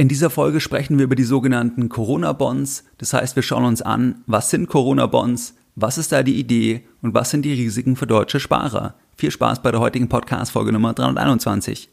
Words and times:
In 0.00 0.08
dieser 0.08 0.30
Folge 0.30 0.60
sprechen 0.60 0.96
wir 0.96 1.04
über 1.04 1.14
die 1.14 1.24
sogenannten 1.24 1.90
Corona-Bonds. 1.90 2.84
Das 2.96 3.12
heißt, 3.12 3.36
wir 3.36 3.42
schauen 3.42 3.66
uns 3.66 3.82
an, 3.82 4.22
was 4.26 4.48
sind 4.48 4.66
Corona-Bonds, 4.66 5.56
was 5.74 5.98
ist 5.98 6.10
da 6.10 6.22
die 6.22 6.40
Idee 6.40 6.86
und 7.02 7.12
was 7.12 7.28
sind 7.28 7.42
die 7.42 7.52
Risiken 7.52 7.96
für 7.96 8.06
deutsche 8.06 8.40
Sparer. 8.40 8.94
Viel 9.18 9.30
Spaß 9.30 9.60
bei 9.60 9.70
der 9.70 9.80
heutigen 9.80 10.08
Podcast-Folge 10.08 10.72
Nummer 10.72 10.94
321. 10.94 11.90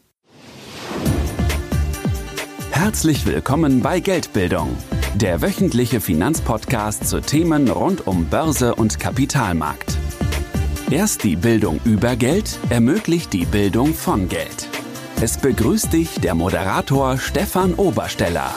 Herzlich 2.70 3.26
willkommen 3.26 3.82
bei 3.82 4.00
Geldbildung, 4.00 4.74
der 5.14 5.42
wöchentliche 5.42 6.00
Finanzpodcast 6.00 7.06
zu 7.06 7.20
Themen 7.20 7.68
rund 7.68 8.06
um 8.06 8.24
Börse 8.24 8.74
und 8.74 8.98
Kapitalmarkt. 8.98 9.98
Erst 10.90 11.24
die 11.24 11.36
Bildung 11.36 11.78
über 11.84 12.16
Geld 12.16 12.58
ermöglicht 12.70 13.34
die 13.34 13.44
Bildung 13.44 13.92
von 13.92 14.30
Geld. 14.30 14.77
Es 15.20 15.36
begrüßt 15.36 15.92
dich 15.92 16.20
der 16.20 16.36
Moderator 16.36 17.18
Stefan 17.18 17.74
Obersteller. 17.74 18.54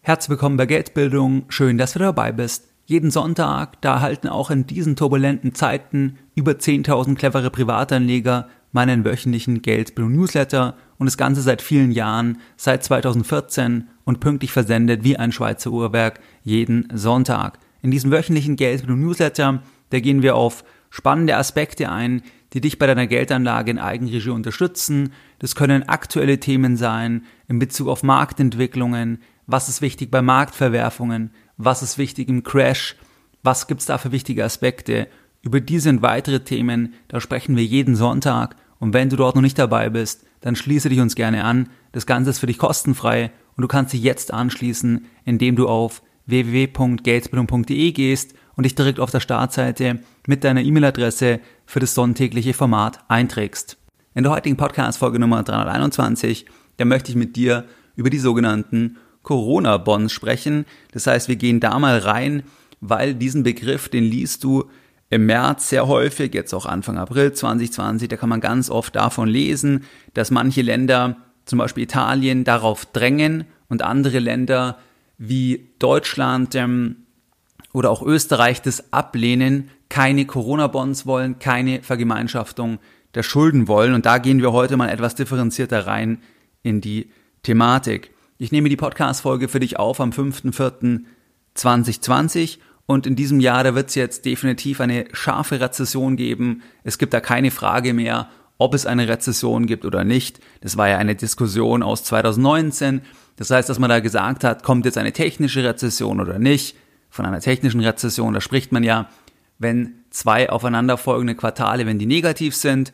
Herzlich 0.00 0.30
willkommen 0.30 0.56
bei 0.56 0.66
Geldbildung. 0.66 1.44
Schön, 1.48 1.78
dass 1.78 1.92
du 1.92 2.00
dabei 2.00 2.32
bist. 2.32 2.66
Jeden 2.86 3.12
Sonntag, 3.12 3.80
da 3.82 3.94
erhalten 3.94 4.26
auch 4.26 4.50
in 4.50 4.66
diesen 4.66 4.96
turbulenten 4.96 5.54
Zeiten 5.54 6.18
über 6.34 6.52
10.000 6.52 7.14
clevere 7.14 7.50
Privatanleger 7.50 8.48
meinen 8.72 9.04
wöchentlichen 9.04 9.62
Geldbildung 9.62 10.12
Newsletter 10.12 10.74
und 10.98 11.06
das 11.06 11.16
Ganze 11.16 11.42
seit 11.42 11.62
vielen 11.62 11.92
Jahren, 11.92 12.38
seit 12.56 12.82
2014 12.82 13.86
und 14.02 14.18
pünktlich 14.18 14.50
versendet 14.50 15.04
wie 15.04 15.16
ein 15.16 15.30
Schweizer 15.30 15.70
Uhrwerk 15.70 16.18
jeden 16.42 16.88
Sonntag. 16.92 17.60
In 17.80 17.92
diesem 17.92 18.10
wöchentlichen 18.10 18.56
Geldbildung 18.56 18.98
Newsletter, 18.98 19.62
da 19.90 20.00
gehen 20.00 20.22
wir 20.22 20.34
auf 20.34 20.64
spannende 20.90 21.36
Aspekte 21.36 21.90
ein, 21.90 22.22
die 22.52 22.60
dich 22.60 22.78
bei 22.78 22.86
deiner 22.86 23.06
Geldanlage 23.06 23.70
in 23.70 23.78
Eigenregie 23.78 24.30
unterstützen. 24.30 25.12
Das 25.38 25.54
können 25.54 25.88
aktuelle 25.88 26.40
Themen 26.40 26.76
sein 26.76 27.24
in 27.48 27.58
Bezug 27.58 27.88
auf 27.88 28.02
Marktentwicklungen, 28.02 29.18
was 29.46 29.68
ist 29.68 29.82
wichtig 29.82 30.10
bei 30.10 30.22
Marktverwerfungen, 30.22 31.30
was 31.56 31.82
ist 31.82 31.98
wichtig 31.98 32.28
im 32.28 32.42
Crash, 32.42 32.96
was 33.42 33.66
gibt's 33.66 33.86
da 33.86 33.98
für 33.98 34.12
wichtige 34.12 34.44
Aspekte. 34.44 35.08
Über 35.42 35.60
diese 35.60 35.90
und 35.90 36.02
weitere 36.02 36.40
Themen, 36.40 36.94
da 37.08 37.20
sprechen 37.20 37.56
wir 37.56 37.64
jeden 37.64 37.96
Sonntag 37.96 38.56
und 38.78 38.94
wenn 38.94 39.08
du 39.08 39.16
dort 39.16 39.36
noch 39.36 39.42
nicht 39.42 39.58
dabei 39.58 39.90
bist, 39.90 40.26
dann 40.40 40.56
schließe 40.56 40.88
dich 40.88 41.00
uns 41.00 41.14
gerne 41.14 41.44
an. 41.44 41.68
Das 41.92 42.06
Ganze 42.06 42.30
ist 42.30 42.38
für 42.38 42.46
dich 42.46 42.58
kostenfrei 42.58 43.30
und 43.56 43.62
du 43.62 43.68
kannst 43.68 43.92
dich 43.92 44.02
jetzt 44.02 44.32
anschließen, 44.32 45.06
indem 45.24 45.56
du 45.56 45.68
auf 45.68 46.02
www.geldbildung.de 46.26 47.92
gehst 47.92 48.34
und 48.60 48.64
dich 48.64 48.74
direkt 48.74 49.00
auf 49.00 49.10
der 49.10 49.20
Startseite 49.20 50.00
mit 50.26 50.44
deiner 50.44 50.60
E-Mail-Adresse 50.60 51.40
für 51.64 51.80
das 51.80 51.94
sonntägliche 51.94 52.52
Format 52.52 52.98
einträgst. 53.08 53.78
In 54.14 54.22
der 54.22 54.32
heutigen 54.32 54.58
Podcast-Folge 54.58 55.18
Nummer 55.18 55.42
321, 55.42 56.44
da 56.76 56.84
möchte 56.84 57.10
ich 57.10 57.16
mit 57.16 57.36
dir 57.36 57.64
über 57.96 58.10
die 58.10 58.18
sogenannten 58.18 58.98
Corona-Bonds 59.22 60.12
sprechen. 60.12 60.66
Das 60.92 61.06
heißt, 61.06 61.28
wir 61.28 61.36
gehen 61.36 61.60
da 61.60 61.78
mal 61.78 62.00
rein, 62.00 62.42
weil 62.82 63.14
diesen 63.14 63.44
Begriff, 63.44 63.88
den 63.88 64.04
liest 64.04 64.44
du 64.44 64.68
im 65.08 65.24
März 65.24 65.70
sehr 65.70 65.88
häufig, 65.88 66.34
jetzt 66.34 66.52
auch 66.52 66.66
Anfang 66.66 66.98
April 66.98 67.32
2020, 67.32 68.10
da 68.10 68.18
kann 68.18 68.28
man 68.28 68.42
ganz 68.42 68.68
oft 68.68 68.94
davon 68.94 69.26
lesen, 69.30 69.84
dass 70.12 70.30
manche 70.30 70.60
Länder, 70.60 71.16
zum 71.46 71.58
Beispiel 71.58 71.84
Italien, 71.84 72.44
darauf 72.44 72.84
drängen 72.84 73.46
und 73.70 73.80
andere 73.80 74.18
Länder 74.18 74.76
wie 75.16 75.70
Deutschland 75.78 76.54
ähm, 76.56 77.06
oder 77.72 77.90
auch 77.90 78.02
Österreich 78.02 78.62
das 78.62 78.92
ablehnen, 78.92 79.70
keine 79.88 80.24
Corona-Bonds 80.24 81.06
wollen, 81.06 81.38
keine 81.38 81.82
Vergemeinschaftung 81.82 82.78
der 83.14 83.22
Schulden 83.22 83.68
wollen. 83.68 83.94
Und 83.94 84.06
da 84.06 84.18
gehen 84.18 84.40
wir 84.40 84.50
heute 84.52 84.76
mal 84.76 84.88
etwas 84.88 85.14
differenzierter 85.14 85.86
rein 85.86 86.18
in 86.62 86.80
die 86.80 87.10
Thematik. 87.42 88.10
Ich 88.38 88.50
nehme 88.52 88.68
die 88.68 88.76
Podcast-Folge 88.76 89.48
für 89.48 89.58
dich 89.60 89.78
auf 89.78 90.00
am 90.00 90.10
5.4.2020 90.10 92.58
und 92.86 93.06
in 93.06 93.16
diesem 93.16 93.40
Jahr, 93.40 93.64
da 93.64 93.74
wird 93.74 93.90
es 93.90 93.94
jetzt 93.94 94.24
definitiv 94.24 94.80
eine 94.80 95.04
scharfe 95.12 95.60
Rezession 95.60 96.16
geben. 96.16 96.62
Es 96.82 96.96
gibt 96.98 97.12
da 97.14 97.20
keine 97.20 97.50
Frage 97.50 97.92
mehr, 97.94 98.28
ob 98.58 98.74
es 98.74 98.84
eine 98.84 99.08
Rezession 99.08 99.66
gibt 99.66 99.84
oder 99.84 100.04
nicht. 100.04 100.40
Das 100.60 100.76
war 100.76 100.88
ja 100.88 100.98
eine 100.98 101.14
Diskussion 101.14 101.82
aus 101.82 102.04
2019. 102.04 103.02
Das 103.36 103.50
heißt, 103.50 103.68
dass 103.68 103.78
man 103.78 103.90
da 103.90 104.00
gesagt 104.00 104.44
hat, 104.44 104.62
kommt 104.62 104.86
jetzt 104.86 104.98
eine 104.98 105.12
technische 105.12 105.64
Rezession 105.64 106.20
oder 106.20 106.38
nicht 106.38 106.76
von 107.10 107.26
einer 107.26 107.40
technischen 107.40 107.80
Rezession, 107.80 108.34
da 108.34 108.40
spricht 108.40 108.72
man 108.72 108.84
ja, 108.84 109.08
wenn 109.58 110.04
zwei 110.10 110.48
aufeinanderfolgende 110.48 111.34
Quartale, 111.34 111.86
wenn 111.86 111.98
die 111.98 112.06
negativ 112.06 112.56
sind, 112.56 112.92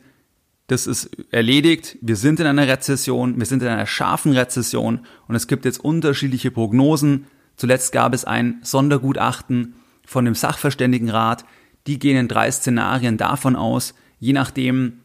das 0.67 0.85
ist 0.85 1.09
erledigt. 1.31 1.97
Wir 2.01 2.17
sind 2.17 2.41
in 2.41 2.45
einer 2.45 2.67
Rezession, 2.67 3.39
wir 3.39 3.45
sind 3.45 3.63
in 3.63 3.69
einer 3.69 3.85
scharfen 3.85 4.33
Rezession 4.33 5.05
und 5.27 5.35
es 5.35 5.47
gibt 5.47 5.63
jetzt 5.63 5.79
unterschiedliche 5.79 6.51
Prognosen. 6.51 7.25
Zuletzt 7.55 7.93
gab 7.93 8.13
es 8.13 8.25
ein 8.25 8.59
Sondergutachten 8.63 9.75
von 10.05 10.25
dem 10.25 10.35
Sachverständigenrat. 10.35 11.45
Die 11.87 11.99
gehen 11.99 12.17
in 12.17 12.27
drei 12.27 12.51
Szenarien 12.51 13.15
davon 13.15 13.55
aus, 13.55 13.93
je 14.19 14.33
nachdem, 14.33 14.99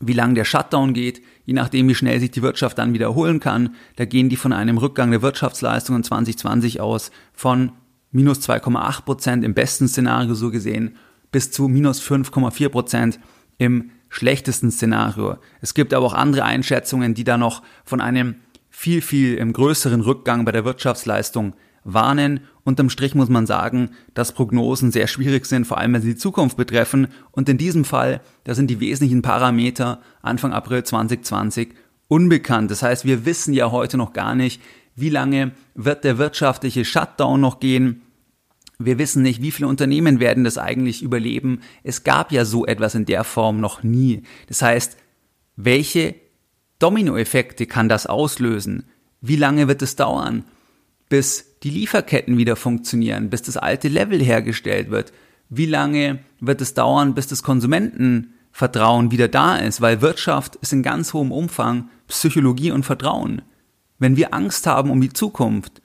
wie 0.00 0.14
lang 0.14 0.34
der 0.34 0.44
Shutdown 0.44 0.94
geht, 0.94 1.20
je 1.44 1.52
nachdem, 1.52 1.88
wie 1.88 1.94
schnell 1.94 2.18
sich 2.18 2.30
die 2.30 2.42
Wirtschaft 2.42 2.78
dann 2.78 2.94
wiederholen 2.94 3.38
kann. 3.38 3.74
Da 3.96 4.06
gehen 4.06 4.30
die 4.30 4.36
von 4.36 4.54
einem 4.54 4.78
Rückgang 4.78 5.10
der 5.10 5.22
Wirtschaftsleistungen 5.22 6.04
2020 6.04 6.80
aus 6.80 7.10
von 7.34 7.72
minus 8.16 8.40
2,8 8.40 9.02
Prozent 9.02 9.44
im 9.44 9.54
besten 9.54 9.86
Szenario 9.86 10.34
so 10.34 10.50
gesehen, 10.50 10.96
bis 11.30 11.52
zu 11.52 11.68
minus 11.68 12.02
5,4 12.02 12.68
Prozent 12.70 13.20
im 13.58 13.90
schlechtesten 14.08 14.70
Szenario. 14.70 15.36
Es 15.60 15.74
gibt 15.74 15.92
aber 15.92 16.06
auch 16.06 16.14
andere 16.14 16.44
Einschätzungen, 16.44 17.14
die 17.14 17.24
da 17.24 17.36
noch 17.36 17.62
von 17.84 18.00
einem 18.00 18.36
viel, 18.70 19.02
viel 19.02 19.34
im 19.34 19.52
größeren 19.52 20.00
Rückgang 20.00 20.44
bei 20.44 20.52
der 20.52 20.64
Wirtschaftsleistung 20.64 21.54
warnen. 21.84 22.40
Unterm 22.64 22.90
Strich 22.90 23.14
muss 23.14 23.28
man 23.28 23.46
sagen, 23.46 23.90
dass 24.14 24.32
Prognosen 24.32 24.92
sehr 24.92 25.06
schwierig 25.06 25.46
sind, 25.46 25.66
vor 25.66 25.78
allem 25.78 25.92
wenn 25.92 26.02
sie 26.02 26.14
die 26.14 26.16
Zukunft 26.16 26.56
betreffen. 26.56 27.08
Und 27.30 27.48
in 27.48 27.58
diesem 27.58 27.84
Fall, 27.84 28.20
da 28.44 28.54
sind 28.54 28.68
die 28.68 28.80
wesentlichen 28.80 29.22
Parameter 29.22 30.00
Anfang 30.22 30.52
April 30.52 30.84
2020 30.84 31.74
unbekannt. 32.08 32.70
Das 32.70 32.82
heißt, 32.82 33.04
wir 33.04 33.24
wissen 33.24 33.52
ja 33.52 33.70
heute 33.70 33.96
noch 33.96 34.12
gar 34.12 34.34
nicht, 34.34 34.60
wie 34.94 35.10
lange 35.10 35.52
wird 35.74 36.04
der 36.04 36.18
wirtschaftliche 36.18 36.84
Shutdown 36.84 37.40
noch 37.40 37.60
gehen? 37.60 38.02
Wir 38.78 38.98
wissen 38.98 39.22
nicht, 39.22 39.40
wie 39.40 39.50
viele 39.50 39.68
Unternehmen 39.68 40.20
werden 40.20 40.44
das 40.44 40.58
eigentlich 40.58 41.02
überleben. 41.02 41.60
Es 41.82 42.04
gab 42.04 42.30
ja 42.30 42.44
so 42.44 42.66
etwas 42.66 42.94
in 42.94 43.06
der 43.06 43.24
Form 43.24 43.60
noch 43.60 43.82
nie. 43.82 44.22
Das 44.48 44.60
heißt, 44.60 44.96
welche 45.56 46.14
Dominoeffekte 46.78 47.66
kann 47.66 47.88
das 47.88 48.06
auslösen? 48.06 48.84
Wie 49.22 49.36
lange 49.36 49.66
wird 49.66 49.80
es 49.80 49.96
dauern, 49.96 50.44
bis 51.08 51.58
die 51.62 51.70
Lieferketten 51.70 52.36
wieder 52.36 52.54
funktionieren, 52.56 53.30
bis 53.30 53.42
das 53.42 53.56
alte 53.56 53.88
Level 53.88 54.22
hergestellt 54.22 54.90
wird? 54.90 55.12
Wie 55.48 55.66
lange 55.66 56.18
wird 56.40 56.60
es 56.60 56.74
dauern, 56.74 57.14
bis 57.14 57.28
das 57.28 57.42
Konsumentenvertrauen 57.42 59.10
wieder 59.10 59.28
da 59.28 59.56
ist? 59.56 59.80
Weil 59.80 60.02
Wirtschaft 60.02 60.56
ist 60.56 60.74
in 60.74 60.82
ganz 60.82 61.14
hohem 61.14 61.32
Umfang 61.32 61.88
Psychologie 62.08 62.72
und 62.72 62.84
Vertrauen. 62.84 63.42
Wenn 63.98 64.16
wir 64.16 64.34
Angst 64.34 64.66
haben 64.66 64.90
um 64.90 65.00
die 65.00 65.12
Zukunft, 65.12 65.80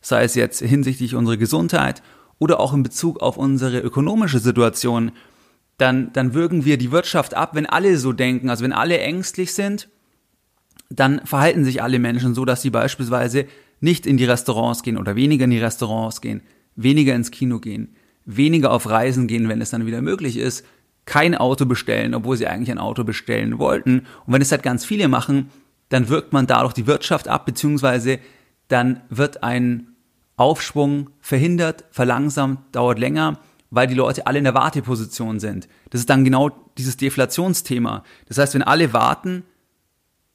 sei 0.00 0.22
es 0.22 0.36
jetzt 0.36 0.60
hinsichtlich 0.60 1.16
unserer 1.16 1.36
Gesundheit 1.36 2.02
oder 2.40 2.58
auch 2.58 2.74
in 2.74 2.82
Bezug 2.82 3.20
auf 3.20 3.36
unsere 3.36 3.78
ökonomische 3.78 4.40
Situation, 4.40 5.12
dann, 5.78 6.12
dann 6.12 6.34
würgen 6.34 6.64
wir 6.64 6.78
die 6.78 6.90
Wirtschaft 6.90 7.34
ab, 7.34 7.54
wenn 7.54 7.66
alle 7.66 7.96
so 7.96 8.12
denken. 8.12 8.50
Also 8.50 8.64
wenn 8.64 8.72
alle 8.72 8.98
ängstlich 8.98 9.54
sind, 9.54 9.88
dann 10.88 11.24
verhalten 11.24 11.64
sich 11.64 11.82
alle 11.82 12.00
Menschen 12.00 12.34
so, 12.34 12.44
dass 12.44 12.62
sie 12.62 12.70
beispielsweise 12.70 13.46
nicht 13.80 14.06
in 14.06 14.16
die 14.16 14.24
Restaurants 14.24 14.82
gehen 14.82 14.98
oder 14.98 15.14
weniger 15.14 15.44
in 15.44 15.50
die 15.50 15.58
Restaurants 15.58 16.20
gehen, 16.20 16.42
weniger 16.74 17.14
ins 17.14 17.30
Kino 17.30 17.60
gehen, 17.60 17.94
weniger 18.24 18.72
auf 18.72 18.88
Reisen 18.88 19.26
gehen, 19.26 19.48
wenn 19.48 19.60
es 19.60 19.70
dann 19.70 19.86
wieder 19.86 20.02
möglich 20.02 20.36
ist, 20.36 20.66
kein 21.04 21.34
Auto 21.34 21.66
bestellen, 21.66 22.14
obwohl 22.14 22.36
sie 22.36 22.46
eigentlich 22.46 22.70
ein 22.70 22.78
Auto 22.78 23.04
bestellen 23.04 23.58
wollten. 23.58 24.00
Und 24.26 24.32
wenn 24.32 24.42
es 24.42 24.50
halt 24.50 24.62
ganz 24.62 24.84
viele 24.84 25.08
machen, 25.08 25.50
dann 25.88 26.08
wirkt 26.08 26.32
man 26.32 26.46
dadurch 26.46 26.72
die 26.72 26.86
Wirtschaft 26.86 27.28
ab, 27.28 27.46
beziehungsweise 27.46 28.18
dann 28.68 29.00
wird 29.10 29.42
ein 29.42 29.89
Aufschwung 30.40 31.10
verhindert, 31.20 31.84
verlangsamt, 31.90 32.74
dauert 32.74 32.98
länger, 32.98 33.38
weil 33.70 33.86
die 33.86 33.94
Leute 33.94 34.26
alle 34.26 34.38
in 34.38 34.44
der 34.44 34.54
Warteposition 34.54 35.38
sind. 35.38 35.68
Das 35.90 36.00
ist 36.00 36.10
dann 36.10 36.24
genau 36.24 36.50
dieses 36.78 36.96
Deflationsthema. 36.96 38.04
Das 38.26 38.38
heißt, 38.38 38.54
wenn 38.54 38.62
alle 38.62 38.92
warten, 38.92 39.44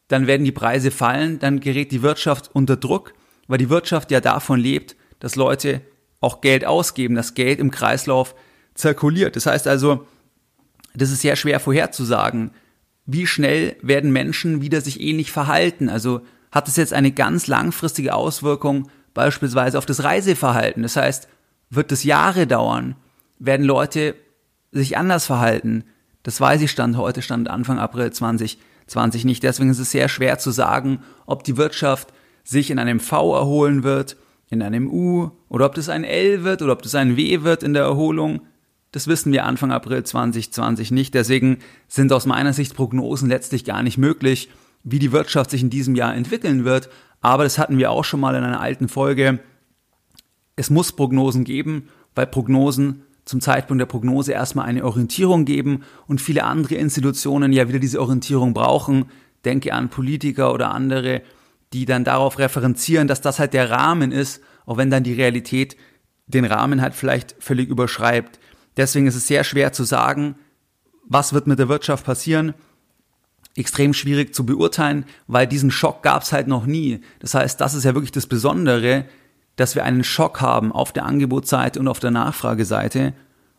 dann 0.07 0.27
werden 0.27 0.45
die 0.45 0.51
Preise 0.51 0.91
fallen, 0.91 1.39
dann 1.39 1.59
gerät 1.59 1.91
die 1.91 2.03
Wirtschaft 2.03 2.51
unter 2.53 2.77
Druck, 2.77 3.13
weil 3.47 3.57
die 3.57 3.71
Wirtschaft 3.71 4.11
ja 4.11 4.21
davon 4.21 4.59
lebt, 4.59 4.95
dass 5.19 5.35
Leute 5.35 5.81
auch 6.21 6.39
Geld 6.39 6.65
ausgeben, 6.65 7.15
dass 7.15 7.33
Geld 7.33 7.59
im 7.59 7.71
Kreislauf 7.71 8.35
zirkuliert. 8.75 9.35
Das 9.35 9.47
heißt 9.47 9.67
also, 9.67 10.05
das 10.93 11.09
ist 11.09 11.21
sehr 11.21 11.35
schwer 11.35 11.59
vorherzusagen, 11.59 12.51
wie 13.07 13.25
schnell 13.25 13.75
werden 13.81 14.11
Menschen 14.11 14.61
wieder 14.61 14.81
sich 14.81 15.01
ähnlich 15.01 15.31
verhalten? 15.31 15.89
Also 15.89 16.21
hat 16.51 16.67
es 16.67 16.75
jetzt 16.75 16.93
eine 16.93 17.11
ganz 17.11 17.47
langfristige 17.47 18.13
Auswirkung 18.13 18.89
beispielsweise 19.15 19.79
auf 19.79 19.87
das 19.87 20.03
Reiseverhalten? 20.03 20.83
Das 20.83 20.95
heißt, 20.95 21.27
wird 21.71 21.91
es 21.91 22.03
Jahre 22.03 22.45
dauern? 22.45 22.95
Werden 23.39 23.65
Leute 23.65 24.13
sich 24.71 24.97
anders 24.97 25.25
verhalten? 25.25 25.83
Das 26.21 26.39
weiß 26.39 26.61
ich 26.61 26.69
Stand 26.69 26.97
heute, 26.97 27.23
Stand 27.23 27.49
Anfang 27.49 27.79
April 27.79 28.11
2020 28.11 29.25
nicht. 29.25 29.41
Deswegen 29.41 29.71
ist 29.71 29.79
es 29.79 29.91
sehr 29.91 30.09
schwer 30.09 30.37
zu 30.37 30.51
sagen, 30.51 30.99
ob 31.25 31.43
die 31.43 31.57
Wirtschaft 31.57 32.13
sich 32.43 32.69
in 32.69 32.77
einem 32.77 32.99
V 32.99 33.35
erholen 33.35 33.83
wird, 33.83 34.17
in 34.49 34.61
einem 34.61 34.87
U 34.91 35.31
oder 35.49 35.65
ob 35.65 35.75
das 35.75 35.89
ein 35.89 36.03
L 36.03 36.43
wird 36.43 36.61
oder 36.61 36.73
ob 36.73 36.83
das 36.83 36.93
ein 36.93 37.17
W 37.17 37.41
wird 37.41 37.63
in 37.63 37.73
der 37.73 37.83
Erholung. 37.83 38.41
Das 38.91 39.07
wissen 39.07 39.33
wir 39.33 39.45
Anfang 39.45 39.71
April 39.71 40.03
2020 40.03 40.91
nicht. 40.91 41.13
Deswegen 41.13 41.57
sind 41.87 42.13
aus 42.13 42.25
meiner 42.25 42.53
Sicht 42.53 42.75
Prognosen 42.75 43.29
letztlich 43.29 43.65
gar 43.65 43.83
nicht 43.83 43.97
möglich, 43.97 44.49
wie 44.83 44.99
die 44.99 45.11
Wirtschaft 45.11 45.49
sich 45.49 45.61
in 45.61 45.69
diesem 45.69 45.95
Jahr 45.95 46.15
entwickeln 46.15 46.63
wird. 46.63 46.89
Aber 47.21 47.43
das 47.43 47.57
hatten 47.57 47.77
wir 47.77 47.91
auch 47.91 48.03
schon 48.03 48.19
mal 48.19 48.35
in 48.35 48.43
einer 48.43 48.61
alten 48.61 48.87
Folge. 48.87 49.39
Es 50.55 50.69
muss 50.69 50.91
Prognosen 50.91 51.43
geben, 51.43 51.89
weil 52.13 52.27
Prognosen 52.27 53.03
zum 53.25 53.41
Zeitpunkt 53.41 53.81
der 53.81 53.87
Prognose 53.87 54.31
erstmal 54.31 54.67
eine 54.67 54.85
Orientierung 54.85 55.45
geben 55.45 55.83
und 56.07 56.21
viele 56.21 56.43
andere 56.43 56.75
Institutionen 56.75 57.51
ja 57.51 57.67
wieder 57.67 57.79
diese 57.79 57.99
Orientierung 57.99 58.53
brauchen. 58.53 59.05
Denke 59.43 59.73
an 59.73 59.89
Politiker 59.89 60.53
oder 60.53 60.71
andere, 60.71 61.21
die 61.73 61.85
dann 61.85 62.03
darauf 62.03 62.39
referenzieren, 62.39 63.07
dass 63.07 63.21
das 63.21 63.39
halt 63.39 63.53
der 63.53 63.71
Rahmen 63.71 64.11
ist, 64.11 64.41
auch 64.65 64.77
wenn 64.77 64.91
dann 64.91 65.03
die 65.03 65.13
Realität 65.13 65.75
den 66.27 66.45
Rahmen 66.45 66.81
halt 66.81 66.93
vielleicht 66.93 67.35
völlig 67.39 67.69
überschreibt. 67.69 68.39
Deswegen 68.77 69.07
ist 69.07 69.15
es 69.15 69.27
sehr 69.27 69.43
schwer 69.43 69.73
zu 69.73 69.83
sagen, 69.83 70.35
was 71.07 71.33
wird 71.33 71.47
mit 71.47 71.59
der 71.59 71.69
Wirtschaft 71.69 72.05
passieren. 72.05 72.53
Extrem 73.55 73.93
schwierig 73.93 74.35
zu 74.35 74.45
beurteilen, 74.45 75.05
weil 75.27 75.47
diesen 75.47 75.71
Schock 75.71 76.03
gab 76.03 76.23
es 76.23 76.33
halt 76.33 76.47
noch 76.47 76.65
nie. 76.65 77.01
Das 77.19 77.33
heißt, 77.33 77.59
das 77.61 77.73
ist 77.73 77.85
ja 77.85 77.93
wirklich 77.93 78.11
das 78.11 78.27
Besondere, 78.27 79.05
dass 79.55 79.75
wir 79.75 79.85
einen 79.85 80.03
Schock 80.03 80.41
haben 80.41 80.71
auf 80.71 80.91
der 80.91 81.05
Angebotsseite 81.05 81.79
und 81.79 81.87
auf 81.87 81.99
der 81.99 82.11
Nachfrageseite 82.11 83.13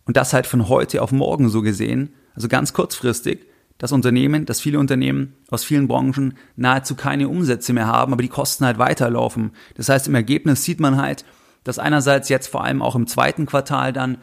und 0.04 0.16
das 0.16 0.32
halt 0.32 0.46
von 0.46 0.68
heute 0.68 1.02
auf 1.02 1.12
morgen 1.12 1.48
so 1.48 1.62
gesehen, 1.62 2.12
also 2.34 2.48
ganz 2.48 2.72
kurzfristig, 2.72 3.46
dass 3.78 3.92
Unternehmen, 3.92 4.46
dass 4.46 4.60
viele 4.60 4.78
Unternehmen 4.78 5.34
aus 5.50 5.64
vielen 5.64 5.88
Branchen 5.88 6.34
nahezu 6.56 6.94
keine 6.94 7.28
Umsätze 7.28 7.72
mehr 7.72 7.86
haben, 7.86 8.12
aber 8.12 8.22
die 8.22 8.28
Kosten 8.28 8.64
halt 8.64 8.78
weiterlaufen. 8.78 9.52
Das 9.74 9.88
heißt, 9.88 10.08
im 10.08 10.14
Ergebnis 10.14 10.64
sieht 10.64 10.80
man 10.80 10.96
halt, 10.96 11.24
dass 11.64 11.78
einerseits 11.78 12.28
jetzt 12.28 12.46
vor 12.46 12.64
allem 12.64 12.80
auch 12.80 12.94
im 12.94 13.06
zweiten 13.06 13.44
Quartal 13.44 13.92
dann, 13.92 14.18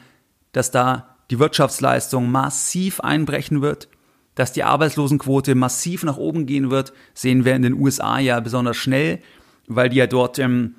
dass 0.53 0.71
da 0.71 1.17
die 1.29 1.39
Wirtschaftsleistung 1.39 2.31
massiv 2.31 2.99
einbrechen 2.99 3.61
wird, 3.61 3.89
dass 4.35 4.53
die 4.53 4.63
Arbeitslosenquote 4.63 5.55
massiv 5.55 6.03
nach 6.03 6.17
oben 6.17 6.45
gehen 6.45 6.71
wird, 6.71 6.93
sehen 7.13 7.45
wir 7.45 7.55
in 7.55 7.61
den 7.61 7.73
USA 7.73 8.19
ja 8.19 8.39
besonders 8.39 8.77
schnell, 8.77 9.19
weil 9.67 9.89
die 9.89 9.97
ja 9.97 10.07
dort 10.07 10.39
ähm, 10.39 10.75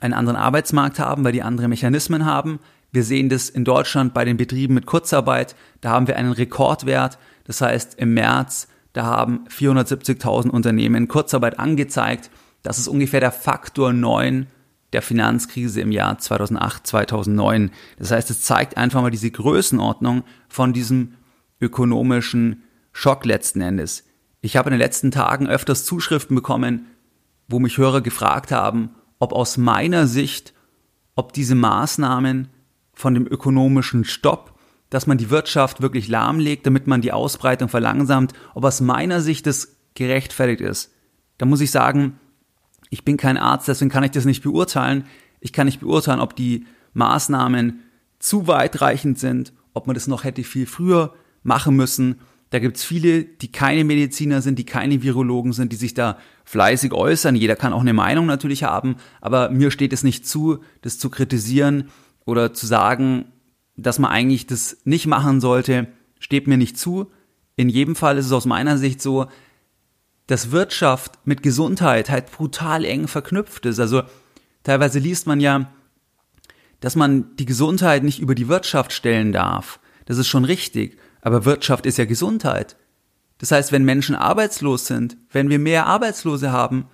einen 0.00 0.14
anderen 0.14 0.36
Arbeitsmarkt 0.36 0.98
haben, 0.98 1.24
weil 1.24 1.32
die 1.32 1.42
andere 1.42 1.68
Mechanismen 1.68 2.24
haben. 2.24 2.58
Wir 2.90 3.04
sehen 3.04 3.28
das 3.28 3.48
in 3.48 3.64
Deutschland 3.64 4.12
bei 4.14 4.24
den 4.24 4.36
Betrieben 4.36 4.74
mit 4.74 4.86
Kurzarbeit. 4.86 5.54
Da 5.80 5.90
haben 5.90 6.08
wir 6.08 6.16
einen 6.16 6.32
Rekordwert. 6.32 7.18
Das 7.44 7.60
heißt, 7.60 7.94
im 7.94 8.14
März, 8.14 8.68
da 8.92 9.04
haben 9.04 9.44
470.000 9.48 10.50
Unternehmen 10.50 11.08
Kurzarbeit 11.08 11.58
angezeigt. 11.58 12.30
Das 12.62 12.78
ist 12.78 12.88
ungefähr 12.88 13.20
der 13.20 13.32
Faktor 13.32 13.92
9 13.92 14.46
der 14.92 15.02
Finanzkrise 15.02 15.80
im 15.80 15.90
Jahr 15.90 16.18
2008, 16.18 16.86
2009. 16.86 17.70
Das 17.98 18.10
heißt, 18.10 18.30
es 18.30 18.42
zeigt 18.42 18.76
einfach 18.76 19.00
mal 19.00 19.10
diese 19.10 19.30
Größenordnung 19.30 20.24
von 20.48 20.74
diesem 20.74 21.14
ökonomischen 21.60 22.64
Schock 22.92 23.24
letzten 23.24 23.60
Endes. 23.60 24.04
Ich 24.40 24.56
habe 24.56 24.68
in 24.68 24.72
den 24.72 24.80
letzten 24.80 25.10
Tagen 25.10 25.46
öfters 25.48 25.84
Zuschriften 25.84 26.34
bekommen, 26.34 26.86
wo 27.48 27.58
mich 27.58 27.78
Hörer 27.78 28.00
gefragt 28.00 28.52
haben, 28.52 28.90
ob 29.18 29.32
aus 29.32 29.56
meiner 29.56 30.06
Sicht, 30.06 30.52
ob 31.14 31.32
diese 31.32 31.54
Maßnahmen 31.54 32.48
von 32.94 33.14
dem 33.14 33.26
ökonomischen 33.26 34.04
Stopp, 34.04 34.58
dass 34.90 35.06
man 35.06 35.16
die 35.16 35.30
Wirtschaft 35.30 35.80
wirklich 35.80 36.08
lahmlegt, 36.08 36.66
damit 36.66 36.86
man 36.86 37.00
die 37.00 37.12
Ausbreitung 37.12 37.68
verlangsamt, 37.68 38.34
ob 38.54 38.64
aus 38.64 38.80
meiner 38.80 39.20
Sicht 39.20 39.46
das 39.46 39.76
gerechtfertigt 39.94 40.60
ist. 40.60 40.92
Da 41.38 41.46
muss 41.46 41.60
ich 41.60 41.70
sagen, 41.70 42.18
ich 42.90 43.04
bin 43.04 43.16
kein 43.16 43.38
Arzt, 43.38 43.68
deswegen 43.68 43.90
kann 43.90 44.04
ich 44.04 44.10
das 44.10 44.26
nicht 44.26 44.42
beurteilen. 44.42 45.04
Ich 45.40 45.52
kann 45.52 45.66
nicht 45.66 45.80
beurteilen, 45.80 46.20
ob 46.20 46.36
die 46.36 46.66
Maßnahmen 46.92 47.80
zu 48.18 48.46
weitreichend 48.46 49.18
sind, 49.18 49.52
ob 49.72 49.86
man 49.86 49.94
das 49.94 50.06
noch 50.06 50.24
hätte 50.24 50.44
viel 50.44 50.66
früher 50.66 51.14
machen 51.42 51.74
müssen. 51.74 52.20
Da 52.52 52.58
gibt's 52.58 52.84
viele, 52.84 53.24
die 53.24 53.50
keine 53.50 53.82
Mediziner 53.82 54.42
sind, 54.42 54.58
die 54.58 54.66
keine 54.66 55.02
Virologen 55.02 55.54
sind, 55.54 55.72
die 55.72 55.76
sich 55.76 55.94
da 55.94 56.18
fleißig 56.44 56.92
äußern. 56.92 57.34
Jeder 57.34 57.56
kann 57.56 57.72
auch 57.72 57.80
eine 57.80 57.94
Meinung 57.94 58.26
natürlich 58.26 58.62
haben, 58.62 58.96
aber 59.22 59.48
mir 59.48 59.70
steht 59.70 59.94
es 59.94 60.02
nicht 60.02 60.28
zu, 60.28 60.58
das 60.82 60.98
zu 60.98 61.08
kritisieren 61.08 61.88
oder 62.26 62.52
zu 62.52 62.66
sagen, 62.66 63.24
dass 63.78 63.98
man 63.98 64.10
eigentlich 64.10 64.46
das 64.46 64.76
nicht 64.84 65.06
machen 65.06 65.40
sollte, 65.40 65.88
steht 66.18 66.46
mir 66.46 66.58
nicht 66.58 66.76
zu. 66.76 67.10
In 67.56 67.70
jedem 67.70 67.96
Fall 67.96 68.18
ist 68.18 68.26
es 68.26 68.32
aus 68.32 68.44
meiner 68.44 68.76
Sicht 68.76 69.00
so, 69.00 69.28
dass 70.26 70.50
Wirtschaft 70.50 71.26
mit 71.26 71.42
Gesundheit 71.42 72.10
halt 72.10 72.30
brutal 72.30 72.84
eng 72.84 73.08
verknüpft 73.08 73.64
ist. 73.64 73.80
Also 73.80 74.02
teilweise 74.62 74.98
liest 74.98 75.26
man 75.26 75.40
ja, 75.40 75.72
dass 76.80 76.96
man 76.96 77.34
die 77.36 77.46
Gesundheit 77.46 78.02
nicht 78.02 78.20
über 78.20 78.34
die 78.34 78.48
Wirtschaft 78.48 78.92
stellen 78.92 79.32
darf. 79.32 79.80
Das 80.04 80.18
ist 80.18 80.28
schon 80.28 80.44
richtig. 80.44 80.98
Aber 81.22 81.46
Wirtschaft 81.46 81.86
ist 81.86 81.96
ja 81.96 82.04
Gesundheit. 82.04 82.76
Das 83.38 83.50
heißt, 83.50 83.72
wenn 83.72 83.84
Menschen 83.84 84.14
arbeitslos 84.14 84.86
sind, 84.86 85.16
wenn 85.30 85.48
wir 85.48 85.58
mehr 85.58 85.86
Arbeitslose 85.86 86.52
haben, 86.52 86.86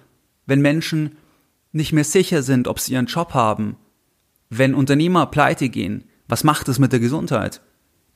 wenn 0.47 0.63
Menschen 0.63 1.17
nicht 1.73 1.93
mehr 1.93 2.05
sicher 2.05 2.43
sind, 2.43 2.69
ob 2.69 2.79
sie 2.79 2.93
ihren 2.93 3.07
Job 3.07 3.35
haben, 3.35 3.77
wenn 4.49 4.75
Unternehmer 4.75 5.27
pleite 5.27 5.69
gehen, 5.69 6.05
was 6.29 6.45
macht 6.45 6.69
es 6.69 6.79
mit 6.79 6.93
der 6.93 7.01
Gesundheit? 7.01 7.61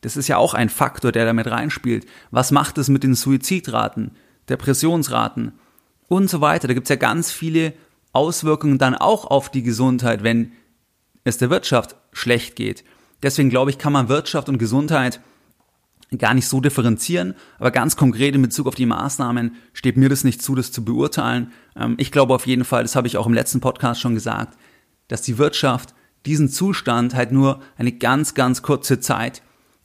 Das 0.03 0.17
ist 0.17 0.29
ja 0.29 0.37
auch 0.37 0.55
ein 0.55 0.69
Faktor, 0.69 1.13
der 1.13 1.25
damit 1.25 1.47
reinspielt. 1.47 2.07
Was 2.31 2.51
macht 2.51 2.79
es 2.79 2.89
mit 2.89 3.03
den 3.03 3.15
Suizidraten, 3.15 4.13
Depressionsraten 4.49 5.53
und 6.09 6.29
so 6.29 6.41
weiter? 6.41 6.69
Da 6.69 6.75
gibt 6.75 6.87
es 6.87 6.91
ja 6.91 6.97
ganz 6.97 7.31
viele 7.31 7.73
Auswirkungen 8.13 8.79
dann 8.79 8.95
auch 8.95 9.27
auf 9.27 9.51
die 9.51 9.63
Gesundheit, 9.63 10.23
wenn 10.23 10.53
es 11.25 11.39
der 11.39 11.51
Wirtschaft 11.51 11.97
schlecht 12.13 12.57
geht. 12.57 12.85
Deswegen 13.23 13.51
glaube 13.51 13.71
ich, 13.71 13.79
kann 13.79 13.93
man 13.93 14.09
Wirtschaft 14.09 14.49
und 14.49 14.59
Gesundheit 14.59 15.21
gar 16.19 16.35
nicht 16.35 16.49
so 16.49 16.61
differenzieren, 16.61 17.35
aber 17.59 17.71
ganz 17.71 17.97
konkret 17.97 18.35
in 18.35 18.43
Bezug 18.43 18.67
auf 18.67 18.75
die 18.75 18.87
Maßnahmen 18.87 19.57
steht 19.73 19.97
mir 19.97 20.09
das 20.09 20.25
nicht 20.25 20.43
zu, 20.43 20.55
das 20.55 20.73
zu 20.73 20.85
beurteilen. 20.85 21.53
Ähm, 21.77 21.95
ich 21.99 22.13
glaube 22.13 22.35
auf 22.35 22.47
jeden 22.47 22.65
Fall, 22.65 22.83
das 22.83 22.97
habe 22.97 23.07
ich 23.07 23.17
auch 23.17 23.27
im 23.27 23.35
letzten 23.35 23.61
Podcast 23.61 24.01
schon 24.01 24.15
gesagt, 24.15 24.57
dass 25.09 25.23
die 25.23 25.39
Wirtschaft 25.39 25.95
diesen 26.27 26.49
Zustand 26.49 27.15
halt 27.15 27.33
nur 27.33 27.61
eine 27.77 27.93
ganz, 27.93 28.35
ganz 28.35 28.63
kurze 28.63 29.01
Zeit 29.01 29.43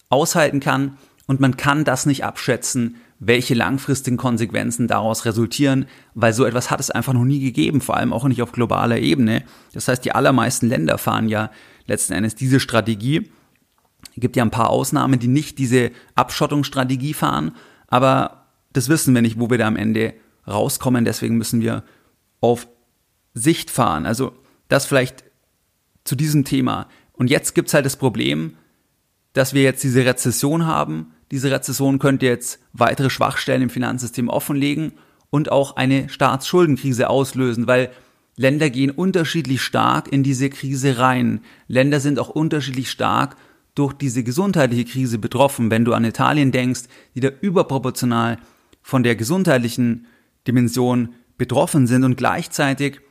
aushalten 0.09 0.59
kann 0.59 0.97
und 1.25 1.39
man 1.39 1.57
kann 1.57 1.83
das 1.83 2.05
nicht 2.05 2.23
abschätzen, 2.23 2.97
welche 3.19 3.55
langfristigen 3.55 4.17
Konsequenzen 4.17 4.87
daraus 4.87 5.25
resultieren, 5.25 5.87
weil 6.13 6.33
so 6.33 6.45
etwas 6.45 6.69
hat 6.69 6.79
es 6.79 6.91
einfach 6.91 7.13
noch 7.13 7.25
nie 7.25 7.39
gegeben, 7.39 7.81
vor 7.81 7.97
allem 7.97 8.13
auch 8.13 8.25
nicht 8.25 8.41
auf 8.41 8.51
globaler 8.51 8.99
Ebene. 8.99 9.43
Das 9.73 9.87
heißt, 9.87 10.05
die 10.05 10.11
allermeisten 10.11 10.67
Länder 10.67 10.97
fahren 10.97 11.27
ja 11.27 11.49
letzten 11.87 12.13
Endes 12.13 12.35
diese 12.35 12.59
Strategie 12.59 13.31
gibt 14.15 14.35
ja 14.35 14.43
ein 14.43 14.51
paar 14.51 14.69
Ausnahmen, 14.69 15.19
die 15.19 15.27
nicht 15.27 15.59
diese 15.59 15.91
Abschottungsstrategie 16.15 17.13
fahren, 17.13 17.55
aber 17.87 18.47
das 18.73 18.89
wissen 18.89 19.15
wir 19.15 19.21
nicht, 19.21 19.39
wo 19.39 19.49
wir 19.49 19.57
da 19.57 19.67
am 19.67 19.75
Ende 19.75 20.13
rauskommen. 20.47 21.05
Deswegen 21.05 21.37
müssen 21.37 21.61
wir 21.61 21.83
auf 22.41 22.67
Sicht 23.33 23.71
fahren. 23.71 24.05
Also 24.05 24.33
das 24.67 24.85
vielleicht 24.85 25.23
zu 26.03 26.15
diesem 26.15 26.45
Thema. 26.45 26.87
Und 27.13 27.29
jetzt 27.29 27.55
gibt's 27.55 27.73
halt 27.73 27.85
das 27.85 27.95
Problem, 27.95 28.55
dass 29.33 29.53
wir 29.53 29.63
jetzt 29.63 29.83
diese 29.83 30.05
Rezession 30.05 30.65
haben. 30.65 31.13
Diese 31.31 31.51
Rezession 31.51 31.99
könnte 31.99 32.25
jetzt 32.25 32.59
weitere 32.73 33.09
Schwachstellen 33.09 33.63
im 33.63 33.69
Finanzsystem 33.69 34.29
offenlegen 34.29 34.93
und 35.29 35.51
auch 35.51 35.75
eine 35.75 36.09
Staatsschuldenkrise 36.09 37.09
auslösen, 37.09 37.67
weil 37.67 37.91
Länder 38.35 38.69
gehen 38.69 38.91
unterschiedlich 38.91 39.61
stark 39.61 40.11
in 40.11 40.23
diese 40.23 40.49
Krise 40.49 40.99
rein. 40.99 41.41
Länder 41.67 41.99
sind 41.99 42.19
auch 42.19 42.29
unterschiedlich 42.29 42.89
stark 42.91 43.35
durch 43.77 43.93
diese 43.93 44.23
gesundheitliche 44.23 44.85
Krise 44.85 45.19
betroffen. 45.19 45.69
Wenn 45.69 45.85
du 45.85 45.93
an 45.93 46.03
Italien 46.03 46.51
denkst, 46.51 46.83
die 47.15 47.19
da 47.19 47.29
überproportional 47.41 48.37
von 48.81 49.03
der 49.03 49.15
gesundheitlichen 49.15 50.07
Dimension 50.47 51.13
betroffen 51.37 51.85
sind 51.85 52.03
und 52.03 52.17
gleichzeitig 52.17 53.01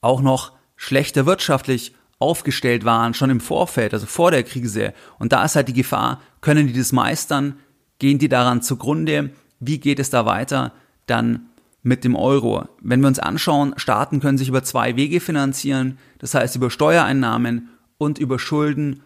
auch 0.00 0.20
noch 0.20 0.52
schlechter 0.76 1.24
wirtschaftlich 1.24 1.94
aufgestellt 2.18 2.84
waren, 2.84 3.14
schon 3.14 3.30
im 3.30 3.40
Vorfeld, 3.40 3.94
also 3.94 4.06
vor 4.06 4.30
der 4.30 4.42
Krise. 4.42 4.92
Und 5.18 5.32
da 5.32 5.44
ist 5.44 5.56
halt 5.56 5.68
die 5.68 5.72
Gefahr, 5.72 6.20
können 6.40 6.66
die 6.66 6.72
das 6.72 6.92
meistern? 6.92 7.56
Gehen 7.98 8.18
die 8.18 8.28
daran 8.28 8.62
zugrunde? 8.62 9.30
Wie 9.60 9.78
geht 9.78 9.98
es 9.98 10.10
da 10.10 10.26
weiter? 10.26 10.72
Dann 11.06 11.46
mit 11.82 12.04
dem 12.04 12.14
Euro. 12.14 12.68
Wenn 12.80 13.00
wir 13.00 13.08
uns 13.08 13.18
anschauen, 13.18 13.74
Staaten 13.76 14.20
können 14.20 14.38
sich 14.38 14.48
über 14.48 14.62
zwei 14.62 14.96
Wege 14.96 15.20
finanzieren, 15.20 15.98
das 16.18 16.34
heißt 16.34 16.56
über 16.56 16.70
Steuereinnahmen 16.70 17.70
und 17.98 18.18
über 18.18 18.38
Schulden 18.38 19.02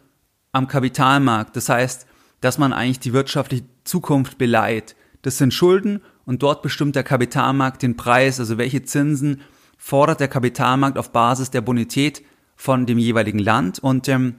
am 0.52 0.68
Kapitalmarkt. 0.68 1.56
Das 1.56 1.68
heißt, 1.68 2.06
dass 2.40 2.58
man 2.58 2.72
eigentlich 2.72 3.00
die 3.00 3.12
wirtschaftliche 3.12 3.64
Zukunft 3.84 4.38
beleiht. 4.38 4.96
Das 5.22 5.38
sind 5.38 5.52
Schulden 5.52 6.02
und 6.24 6.42
dort 6.42 6.62
bestimmt 6.62 6.96
der 6.96 7.04
Kapitalmarkt 7.04 7.82
den 7.82 7.96
Preis, 7.96 8.40
also 8.40 8.58
welche 8.58 8.82
Zinsen 8.82 9.40
fordert 9.78 10.20
der 10.20 10.28
Kapitalmarkt 10.28 10.98
auf 10.98 11.12
Basis 11.12 11.50
der 11.50 11.60
Bonität 11.60 12.22
von 12.56 12.86
dem 12.86 12.98
jeweiligen 12.98 13.38
Land. 13.38 13.78
Und 13.78 14.08
ähm, 14.08 14.36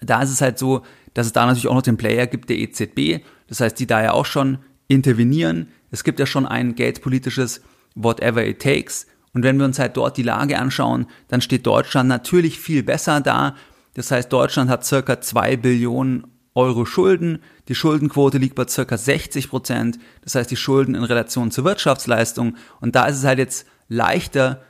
da 0.00 0.22
ist 0.22 0.30
es 0.30 0.40
halt 0.40 0.58
so, 0.58 0.82
dass 1.14 1.26
es 1.26 1.32
da 1.32 1.46
natürlich 1.46 1.68
auch 1.68 1.74
noch 1.74 1.82
den 1.82 1.96
Player 1.96 2.26
gibt, 2.26 2.50
der 2.50 2.58
EZB. 2.58 3.24
Das 3.48 3.60
heißt, 3.60 3.78
die 3.78 3.86
da 3.86 4.02
ja 4.02 4.12
auch 4.12 4.26
schon 4.26 4.58
intervenieren. 4.88 5.68
Es 5.90 6.04
gibt 6.04 6.18
ja 6.18 6.26
schon 6.26 6.46
ein 6.46 6.74
geldpolitisches 6.74 7.62
Whatever 7.94 8.44
it 8.44 8.60
takes. 8.60 9.06
Und 9.32 9.42
wenn 9.42 9.58
wir 9.58 9.64
uns 9.64 9.78
halt 9.78 9.96
dort 9.96 10.16
die 10.16 10.22
Lage 10.22 10.58
anschauen, 10.58 11.06
dann 11.28 11.40
steht 11.40 11.66
Deutschland 11.66 12.08
natürlich 12.08 12.58
viel 12.58 12.82
besser 12.82 13.20
da. 13.20 13.54
Das 13.96 14.10
heißt, 14.10 14.30
Deutschland 14.30 14.68
hat 14.68 14.84
circa 14.84 15.22
zwei 15.22 15.56
Billionen 15.56 16.26
Euro 16.54 16.84
Schulden. 16.84 17.42
Die 17.68 17.74
Schuldenquote 17.74 18.36
liegt 18.36 18.54
bei 18.54 18.68
circa 18.68 18.98
60 18.98 19.48
Prozent. 19.48 19.98
Das 20.20 20.34
heißt, 20.34 20.50
die 20.50 20.56
Schulden 20.56 20.94
in 20.94 21.02
Relation 21.02 21.50
zur 21.50 21.64
Wirtschaftsleistung. 21.64 22.56
Und 22.82 22.94
da 22.94 23.06
ist 23.06 23.16
es 23.16 23.24
halt 23.24 23.38
jetzt 23.38 23.66
leichter, 23.88 24.62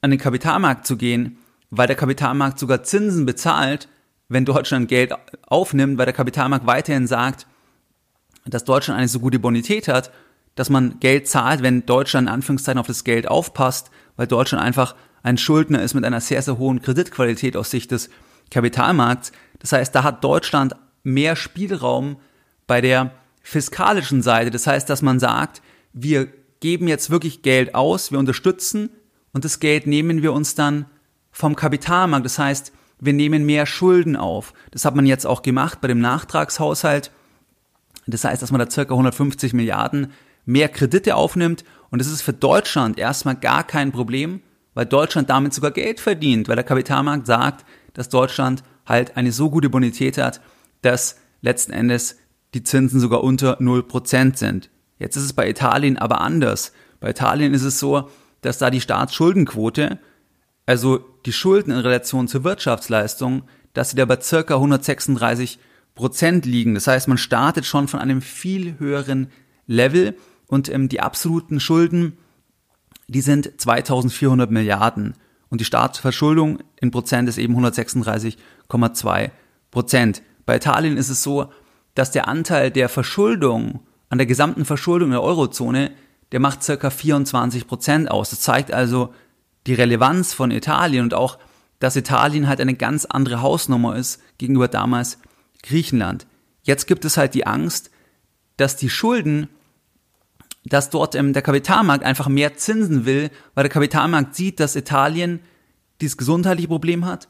an 0.00 0.10
den 0.10 0.18
Kapitalmarkt 0.18 0.84
zu 0.84 0.96
gehen, 0.96 1.38
weil 1.70 1.86
der 1.86 1.94
Kapitalmarkt 1.94 2.58
sogar 2.58 2.82
Zinsen 2.82 3.24
bezahlt, 3.24 3.88
wenn 4.28 4.44
Deutschland 4.44 4.88
Geld 4.88 5.14
aufnimmt, 5.46 5.96
weil 5.96 6.06
der 6.06 6.14
Kapitalmarkt 6.14 6.66
weiterhin 6.66 7.06
sagt, 7.06 7.46
dass 8.46 8.64
Deutschland 8.64 8.98
eine 8.98 9.08
so 9.08 9.20
gute 9.20 9.38
Bonität 9.38 9.86
hat, 9.86 10.10
dass 10.56 10.70
man 10.70 10.98
Geld 10.98 11.28
zahlt, 11.28 11.62
wenn 11.62 11.86
Deutschland 11.86 12.26
in 12.26 12.34
Anführungszeichen 12.34 12.80
auf 12.80 12.88
das 12.88 13.04
Geld 13.04 13.28
aufpasst, 13.28 13.92
weil 14.16 14.26
Deutschland 14.26 14.64
einfach 14.64 14.96
ein 15.22 15.38
Schuldner 15.38 15.82
ist 15.82 15.94
mit 15.94 16.04
einer 16.04 16.20
sehr, 16.20 16.42
sehr 16.42 16.58
hohen 16.58 16.82
Kreditqualität 16.82 17.56
aus 17.56 17.70
Sicht 17.70 17.90
des 17.90 18.10
Kapitalmarkts. 18.50 19.32
Das 19.58 19.72
heißt, 19.72 19.94
da 19.94 20.02
hat 20.02 20.24
Deutschland 20.24 20.76
mehr 21.02 21.36
Spielraum 21.36 22.16
bei 22.66 22.80
der 22.80 23.12
fiskalischen 23.42 24.22
Seite. 24.22 24.50
Das 24.50 24.66
heißt, 24.66 24.88
dass 24.88 25.02
man 25.02 25.18
sagt, 25.18 25.62
wir 25.92 26.28
geben 26.60 26.88
jetzt 26.88 27.10
wirklich 27.10 27.42
Geld 27.42 27.74
aus, 27.74 28.12
wir 28.12 28.18
unterstützen 28.18 28.90
und 29.32 29.44
das 29.44 29.60
Geld 29.60 29.86
nehmen 29.86 30.22
wir 30.22 30.32
uns 30.32 30.54
dann 30.54 30.86
vom 31.30 31.56
Kapitalmarkt. 31.56 32.24
Das 32.24 32.38
heißt, 32.38 32.72
wir 33.00 33.12
nehmen 33.12 33.46
mehr 33.46 33.66
Schulden 33.66 34.16
auf. 34.16 34.52
Das 34.70 34.84
hat 34.84 34.96
man 34.96 35.06
jetzt 35.06 35.26
auch 35.26 35.42
gemacht 35.42 35.80
bei 35.80 35.88
dem 35.88 36.00
Nachtragshaushalt. 36.00 37.12
Das 38.06 38.24
heißt, 38.24 38.42
dass 38.42 38.50
man 38.50 38.58
da 38.58 38.70
circa 38.70 38.94
150 38.94 39.52
Milliarden 39.52 40.12
mehr 40.46 40.68
Kredite 40.68 41.14
aufnimmt 41.14 41.64
und 41.90 42.00
das 42.00 42.08
ist 42.08 42.22
für 42.22 42.32
Deutschland 42.32 42.98
erstmal 42.98 43.36
gar 43.36 43.64
kein 43.64 43.92
Problem, 43.92 44.40
weil 44.78 44.86
Deutschland 44.86 45.28
damit 45.28 45.52
sogar 45.52 45.72
Geld 45.72 45.98
verdient, 45.98 46.46
weil 46.46 46.54
der 46.54 46.64
Kapitalmarkt 46.64 47.26
sagt, 47.26 47.66
dass 47.94 48.10
Deutschland 48.10 48.62
halt 48.86 49.16
eine 49.16 49.32
so 49.32 49.50
gute 49.50 49.70
Bonität 49.70 50.18
hat, 50.18 50.40
dass 50.82 51.16
letzten 51.40 51.72
Endes 51.72 52.16
die 52.54 52.62
Zinsen 52.62 53.00
sogar 53.00 53.24
unter 53.24 53.60
0% 53.60 54.36
sind. 54.36 54.70
Jetzt 55.00 55.16
ist 55.16 55.24
es 55.24 55.32
bei 55.32 55.50
Italien 55.50 55.98
aber 55.98 56.20
anders. 56.20 56.70
Bei 57.00 57.10
Italien 57.10 57.54
ist 57.54 57.64
es 57.64 57.80
so, 57.80 58.08
dass 58.40 58.58
da 58.58 58.70
die 58.70 58.80
Staatsschuldenquote, 58.80 59.98
also 60.64 61.04
die 61.26 61.32
Schulden 61.32 61.72
in 61.72 61.78
Relation 61.78 62.28
zur 62.28 62.44
Wirtschaftsleistung, 62.44 63.42
dass 63.72 63.90
sie 63.90 63.96
da 63.96 64.04
bei 64.04 64.20
circa 64.20 64.54
136 64.54 65.58
Prozent 65.96 66.46
liegen. 66.46 66.74
Das 66.74 66.86
heißt, 66.86 67.08
man 67.08 67.18
startet 67.18 67.66
schon 67.66 67.88
von 67.88 67.98
einem 67.98 68.22
viel 68.22 68.78
höheren 68.78 69.32
Level 69.66 70.14
und 70.46 70.72
ähm, 70.72 70.88
die 70.88 71.00
absoluten 71.00 71.58
Schulden, 71.58 72.16
die 73.08 73.20
sind 73.20 73.60
2400 73.60 74.50
Milliarden. 74.50 75.14
Und 75.48 75.60
die 75.60 75.64
Staatsverschuldung 75.64 76.58
in 76.80 76.90
Prozent 76.90 77.28
ist 77.28 77.38
eben 77.38 77.56
136,2 77.58 79.30
Prozent. 79.70 80.22
Bei 80.46 80.56
Italien 80.56 80.96
ist 80.96 81.08
es 81.08 81.22
so, 81.22 81.50
dass 81.94 82.10
der 82.10 82.28
Anteil 82.28 82.70
der 82.70 82.88
Verschuldung 82.88 83.80
an 84.10 84.18
der 84.18 84.26
gesamten 84.26 84.64
Verschuldung 84.64 85.10
der 85.10 85.22
Eurozone, 85.22 85.90
der 86.32 86.40
macht 86.40 86.62
circa 86.62 86.90
24 86.90 87.66
Prozent 87.66 88.10
aus. 88.10 88.30
Das 88.30 88.40
zeigt 88.40 88.72
also 88.72 89.12
die 89.66 89.74
Relevanz 89.74 90.32
von 90.32 90.50
Italien 90.50 91.02
und 91.02 91.14
auch, 91.14 91.38
dass 91.78 91.96
Italien 91.96 92.48
halt 92.48 92.60
eine 92.60 92.74
ganz 92.74 93.04
andere 93.04 93.42
Hausnummer 93.42 93.96
ist 93.96 94.20
gegenüber 94.38 94.68
damals 94.68 95.18
Griechenland. 95.62 96.26
Jetzt 96.62 96.86
gibt 96.86 97.04
es 97.04 97.16
halt 97.16 97.34
die 97.34 97.46
Angst, 97.46 97.90
dass 98.56 98.76
die 98.76 98.90
Schulden 98.90 99.48
dass 100.68 100.90
dort 100.90 101.14
ähm, 101.14 101.32
der 101.32 101.42
Kapitalmarkt 101.42 102.04
einfach 102.04 102.28
mehr 102.28 102.56
Zinsen 102.56 103.04
will, 103.06 103.30
weil 103.54 103.64
der 103.64 103.72
Kapitalmarkt 103.72 104.34
sieht, 104.34 104.60
dass 104.60 104.76
Italien 104.76 105.40
dieses 106.00 106.16
gesundheitliche 106.16 106.68
Problem 106.68 107.04
hat, 107.04 107.28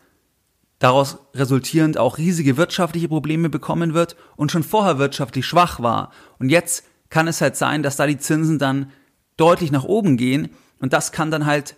daraus 0.79 1.19
resultierend 1.35 1.99
auch 1.99 2.19
riesige 2.19 2.57
wirtschaftliche 2.57 3.09
Probleme 3.09 3.49
bekommen 3.49 3.95
wird 3.95 4.17
und 4.37 4.53
schon 4.53 4.63
vorher 4.63 4.99
wirtschaftlich 4.99 5.47
schwach 5.47 5.81
war. 5.81 6.13
Und 6.39 6.51
jetzt 6.51 6.85
kann 7.11 7.29
es 7.29 7.41
halt 7.41 7.57
sein, 7.57 7.83
dass 7.83 7.97
da 7.97 8.07
die 8.07 8.19
Zinsen 8.19 8.59
dann 8.59 8.93
deutlich 9.37 9.73
nach 9.73 9.85
oben 9.85 10.17
gehen 10.17 10.51
und 10.81 10.93
das 10.93 11.13
kann 11.13 11.31
dann 11.31 11.47
halt 11.47 11.77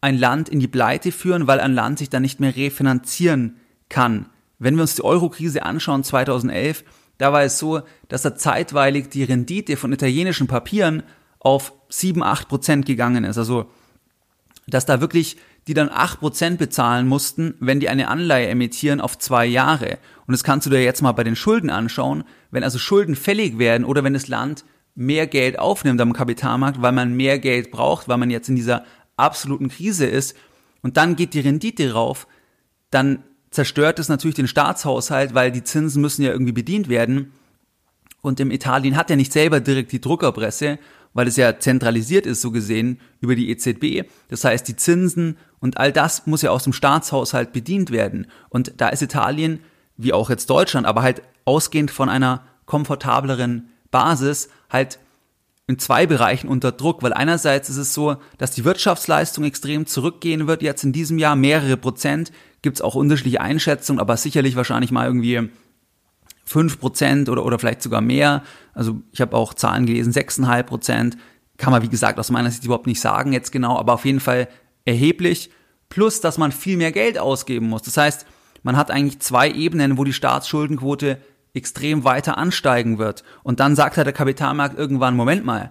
ein 0.00 0.16
Land 0.16 0.48
in 0.48 0.60
die 0.60 0.68
Pleite 0.68 1.10
führen, 1.10 1.46
weil 1.46 1.60
ein 1.60 1.74
Land 1.74 1.98
sich 1.98 2.10
dann 2.10 2.22
nicht 2.22 2.38
mehr 2.40 2.54
refinanzieren 2.54 3.56
kann. 3.88 4.26
Wenn 4.58 4.76
wir 4.76 4.82
uns 4.82 4.94
die 4.94 5.04
Eurokrise 5.04 5.64
anschauen 5.64 6.04
2011, 6.04 6.84
da 7.18 7.32
war 7.32 7.42
es 7.42 7.58
so, 7.58 7.82
dass 8.08 8.22
da 8.22 8.36
zeitweilig 8.36 9.08
die 9.08 9.24
Rendite 9.24 9.76
von 9.76 9.92
italienischen 9.92 10.46
Papieren 10.46 11.02
auf 11.38 11.72
7, 11.88 12.22
8 12.22 12.48
Prozent 12.48 12.86
gegangen 12.86 13.24
ist. 13.24 13.38
Also, 13.38 13.70
dass 14.66 14.86
da 14.86 15.00
wirklich 15.00 15.36
die 15.66 15.74
dann 15.74 15.90
8 15.90 16.20
Prozent 16.20 16.58
bezahlen 16.58 17.08
mussten, 17.08 17.54
wenn 17.58 17.80
die 17.80 17.88
eine 17.88 18.08
Anleihe 18.08 18.48
emittieren 18.48 19.00
auf 19.00 19.18
zwei 19.18 19.46
Jahre. 19.46 19.98
Und 20.26 20.32
das 20.32 20.44
kannst 20.44 20.66
du 20.66 20.70
dir 20.70 20.82
jetzt 20.82 21.02
mal 21.02 21.12
bei 21.12 21.24
den 21.24 21.36
Schulden 21.36 21.70
anschauen. 21.70 22.24
Wenn 22.50 22.62
also 22.62 22.78
Schulden 22.78 23.16
fällig 23.16 23.58
werden 23.58 23.84
oder 23.84 24.04
wenn 24.04 24.12
das 24.12 24.28
Land 24.28 24.64
mehr 24.94 25.26
Geld 25.26 25.58
aufnimmt 25.58 26.00
am 26.00 26.12
Kapitalmarkt, 26.12 26.82
weil 26.82 26.92
man 26.92 27.16
mehr 27.16 27.38
Geld 27.38 27.70
braucht, 27.70 28.08
weil 28.08 28.16
man 28.16 28.30
jetzt 28.30 28.48
in 28.48 28.56
dieser 28.56 28.84
absoluten 29.16 29.68
Krise 29.68 30.06
ist 30.06 30.36
und 30.82 30.96
dann 30.96 31.16
geht 31.16 31.34
die 31.34 31.40
Rendite 31.40 31.92
rauf, 31.92 32.26
dann 32.90 33.24
zerstört 33.56 33.98
es 33.98 34.10
natürlich 34.10 34.34
den 34.34 34.48
Staatshaushalt, 34.48 35.34
weil 35.34 35.50
die 35.50 35.64
Zinsen 35.64 36.02
müssen 36.02 36.22
ja 36.22 36.30
irgendwie 36.30 36.52
bedient 36.52 36.90
werden. 36.90 37.32
Und 38.20 38.38
im 38.38 38.50
Italien 38.50 38.96
hat 38.96 39.08
ja 39.08 39.16
nicht 39.16 39.32
selber 39.32 39.60
direkt 39.60 39.92
die 39.92 40.00
Druckerpresse, 40.00 40.78
weil 41.14 41.26
es 41.26 41.36
ja 41.36 41.58
zentralisiert 41.58 42.26
ist, 42.26 42.42
so 42.42 42.50
gesehen, 42.50 43.00
über 43.22 43.34
die 43.34 43.48
EZB. 43.48 44.10
Das 44.28 44.44
heißt, 44.44 44.68
die 44.68 44.76
Zinsen 44.76 45.38
und 45.58 45.78
all 45.78 45.90
das 45.90 46.26
muss 46.26 46.42
ja 46.42 46.50
aus 46.50 46.64
dem 46.64 46.74
Staatshaushalt 46.74 47.54
bedient 47.54 47.90
werden. 47.90 48.26
Und 48.50 48.74
da 48.76 48.90
ist 48.90 49.00
Italien, 49.00 49.60
wie 49.96 50.12
auch 50.12 50.28
jetzt 50.28 50.50
Deutschland, 50.50 50.86
aber 50.86 51.00
halt 51.00 51.22
ausgehend 51.46 51.90
von 51.90 52.10
einer 52.10 52.44
komfortableren 52.66 53.70
Basis, 53.90 54.50
halt 54.68 54.98
in 55.66 55.78
zwei 55.78 56.04
Bereichen 56.06 56.48
unter 56.48 56.72
Druck, 56.72 57.02
weil 57.02 57.14
einerseits 57.14 57.70
ist 57.70 57.78
es 57.78 57.94
so, 57.94 58.16
dass 58.36 58.50
die 58.50 58.66
Wirtschaftsleistung 58.66 59.44
extrem 59.44 59.86
zurückgehen 59.86 60.46
wird 60.46 60.60
jetzt 60.60 60.84
in 60.84 60.92
diesem 60.92 61.18
Jahr, 61.18 61.36
mehrere 61.36 61.78
Prozent, 61.78 62.32
gibt 62.66 62.78
es 62.78 62.82
auch 62.82 62.96
unterschiedliche 62.96 63.40
Einschätzungen, 63.40 64.00
aber 64.00 64.16
sicherlich 64.16 64.56
wahrscheinlich 64.56 64.90
mal 64.90 65.06
irgendwie 65.06 65.50
fünf 66.44 66.80
Prozent 66.80 67.28
oder, 67.28 67.44
oder 67.44 67.60
vielleicht 67.60 67.80
sogar 67.80 68.00
mehr. 68.00 68.42
Also 68.74 69.02
ich 69.12 69.20
habe 69.20 69.36
auch 69.36 69.54
Zahlen 69.54 69.86
gelesen, 69.86 70.12
sechseinhalb 70.12 70.66
Prozent. 70.66 71.16
Kann 71.58 71.70
man, 71.70 71.82
wie 71.82 71.88
gesagt, 71.88 72.18
aus 72.18 72.32
meiner 72.32 72.50
Sicht 72.50 72.64
überhaupt 72.64 72.88
nicht 72.88 73.00
sagen 73.00 73.32
jetzt 73.32 73.52
genau, 73.52 73.78
aber 73.78 73.92
auf 73.92 74.04
jeden 74.04 74.18
Fall 74.18 74.48
erheblich. 74.84 75.50
Plus, 75.90 76.20
dass 76.20 76.38
man 76.38 76.50
viel 76.50 76.76
mehr 76.76 76.90
Geld 76.90 77.20
ausgeben 77.20 77.68
muss. 77.68 77.82
Das 77.82 77.96
heißt, 77.96 78.26
man 78.64 78.76
hat 78.76 78.90
eigentlich 78.90 79.20
zwei 79.20 79.48
Ebenen, 79.48 79.96
wo 79.96 80.02
die 80.02 80.12
Staatsschuldenquote 80.12 81.18
extrem 81.54 82.02
weiter 82.02 82.36
ansteigen 82.36 82.98
wird. 82.98 83.22
Und 83.44 83.60
dann 83.60 83.76
sagt 83.76 83.96
halt 83.96 84.06
der 84.06 84.12
Kapitalmarkt 84.12 84.76
irgendwann, 84.76 85.14
Moment 85.14 85.44
mal, 85.44 85.70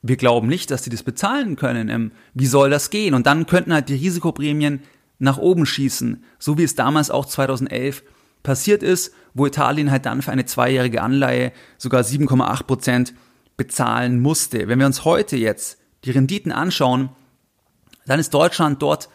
wir 0.00 0.16
glauben 0.16 0.48
nicht, 0.48 0.70
dass 0.70 0.84
sie 0.84 0.90
das 0.90 1.02
bezahlen 1.02 1.56
können. 1.56 1.90
Ähm, 1.90 2.12
wie 2.32 2.46
soll 2.46 2.70
das 2.70 2.88
gehen? 2.88 3.12
Und 3.12 3.26
dann 3.26 3.44
könnten 3.44 3.74
halt 3.74 3.90
die 3.90 3.96
Risikoprämien 3.96 4.80
nach 5.18 5.38
oben 5.38 5.66
schießen, 5.66 6.24
so 6.38 6.58
wie 6.58 6.64
es 6.64 6.74
damals 6.74 7.10
auch 7.10 7.26
2011 7.26 8.02
passiert 8.42 8.82
ist, 8.82 9.12
wo 9.34 9.46
Italien 9.46 9.90
halt 9.90 10.06
dann 10.06 10.22
für 10.22 10.32
eine 10.32 10.46
zweijährige 10.46 11.02
Anleihe 11.02 11.52
sogar 11.76 12.02
7,8 12.02 12.62
Prozent 12.64 13.14
bezahlen 13.56 14.20
musste. 14.20 14.68
Wenn 14.68 14.78
wir 14.78 14.86
uns 14.86 15.04
heute 15.04 15.36
jetzt 15.36 15.78
die 16.04 16.12
Renditen 16.12 16.52
anschauen, 16.52 17.10
dann 18.06 18.20
ist 18.20 18.32
Deutschland 18.32 18.80
dort 18.80 19.08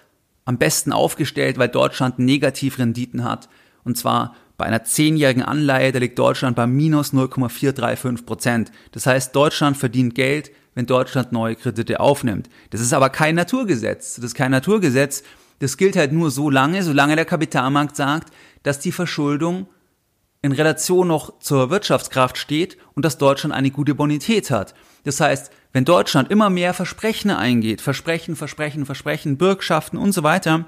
am 0.46 0.58
besten 0.58 0.92
aufgestellt, 0.92 1.58
weil 1.58 1.70
Deutschland 1.70 2.20
Negativrenditen 2.20 3.24
hat. 3.24 3.48
Und 3.84 3.98
zwar 3.98 4.36
bei 4.58 4.66
einer 4.66 4.84
zehnjährigen 4.84 5.44
Anleihe, 5.44 5.92
da 5.92 6.00
liegt 6.00 6.20
Deutschland 6.20 6.56
bei 6.56 6.68
minus 6.68 7.14
0,435 7.14 8.26
Prozent. 8.26 8.72
Das 8.92 9.06
heißt, 9.06 9.36
Deutschland 9.36 9.78
verdient 9.78 10.16
Geld, 10.16 10.52
wenn 10.76 10.86
Deutschland 10.86 11.32
neue 11.32 11.56
Kredite 11.56 12.00
aufnimmt. 12.00 12.50
Das 12.70 12.82
ist 12.82 12.94
aber 12.94 13.10
kein 13.10 13.36
Naturgesetz. 13.36 14.16
Das 14.16 14.26
ist 14.26 14.36
kein 14.36 14.52
Naturgesetz. 14.52 15.24
Das 15.60 15.78
gilt 15.78 15.96
halt 15.96 16.12
nur 16.12 16.32
so 16.32 16.50
lange, 16.50 16.84
solange 16.84 17.16
der 17.16 17.26
Kapitalmarkt 17.26 17.96
sagt, 17.96 18.34
dass 18.64 18.80
die 18.80 18.92
Verschuldung 18.92 19.68
in 20.42 20.52
Relation 20.52 21.08
noch 21.08 21.40
zur 21.40 21.70
Wirtschaftskraft 21.70 22.38
steht 22.38 22.78
und 22.96 23.06
dass 23.06 23.18
Deutschland 23.18 23.56
eine 23.56 23.72
gute 23.72 23.96
Bonität 23.96 24.52
hat. 24.52 24.76
Das 25.06 25.20
heißt, 25.20 25.52
wenn 25.72 25.86
Deutschland 25.86 26.30
immer 26.30 26.50
mehr 26.50 26.74
Versprechen 26.74 27.32
eingeht, 27.32 27.82
Versprechen, 27.82 28.36
Versprechen, 28.36 28.86
Versprechen, 28.86 29.38
Bürgschaften 29.38 29.98
und 29.98 30.12
so 30.12 30.24
weiter, 30.24 30.66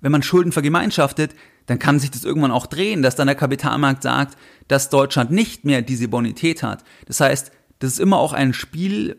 wenn 0.00 0.12
man 0.12 0.22
Schulden 0.22 0.52
vergemeinschaftet, 0.52 1.34
dann 1.66 1.78
kann 1.78 1.98
sich 1.98 2.10
das 2.10 2.24
irgendwann 2.24 2.50
auch 2.50 2.66
drehen, 2.66 3.02
dass 3.02 3.16
dann 3.16 3.26
der 3.26 3.36
Kapitalmarkt 3.36 4.02
sagt, 4.02 4.38
dass 4.68 4.88
Deutschland 4.88 5.30
nicht 5.30 5.64
mehr 5.64 5.82
diese 5.82 6.08
Bonität 6.08 6.62
hat. 6.62 6.84
Das 7.06 7.20
heißt, 7.20 7.52
das 7.80 7.92
ist 7.92 8.00
immer 8.00 8.18
auch 8.18 8.32
ein 8.32 8.54
Spiel, 8.54 9.18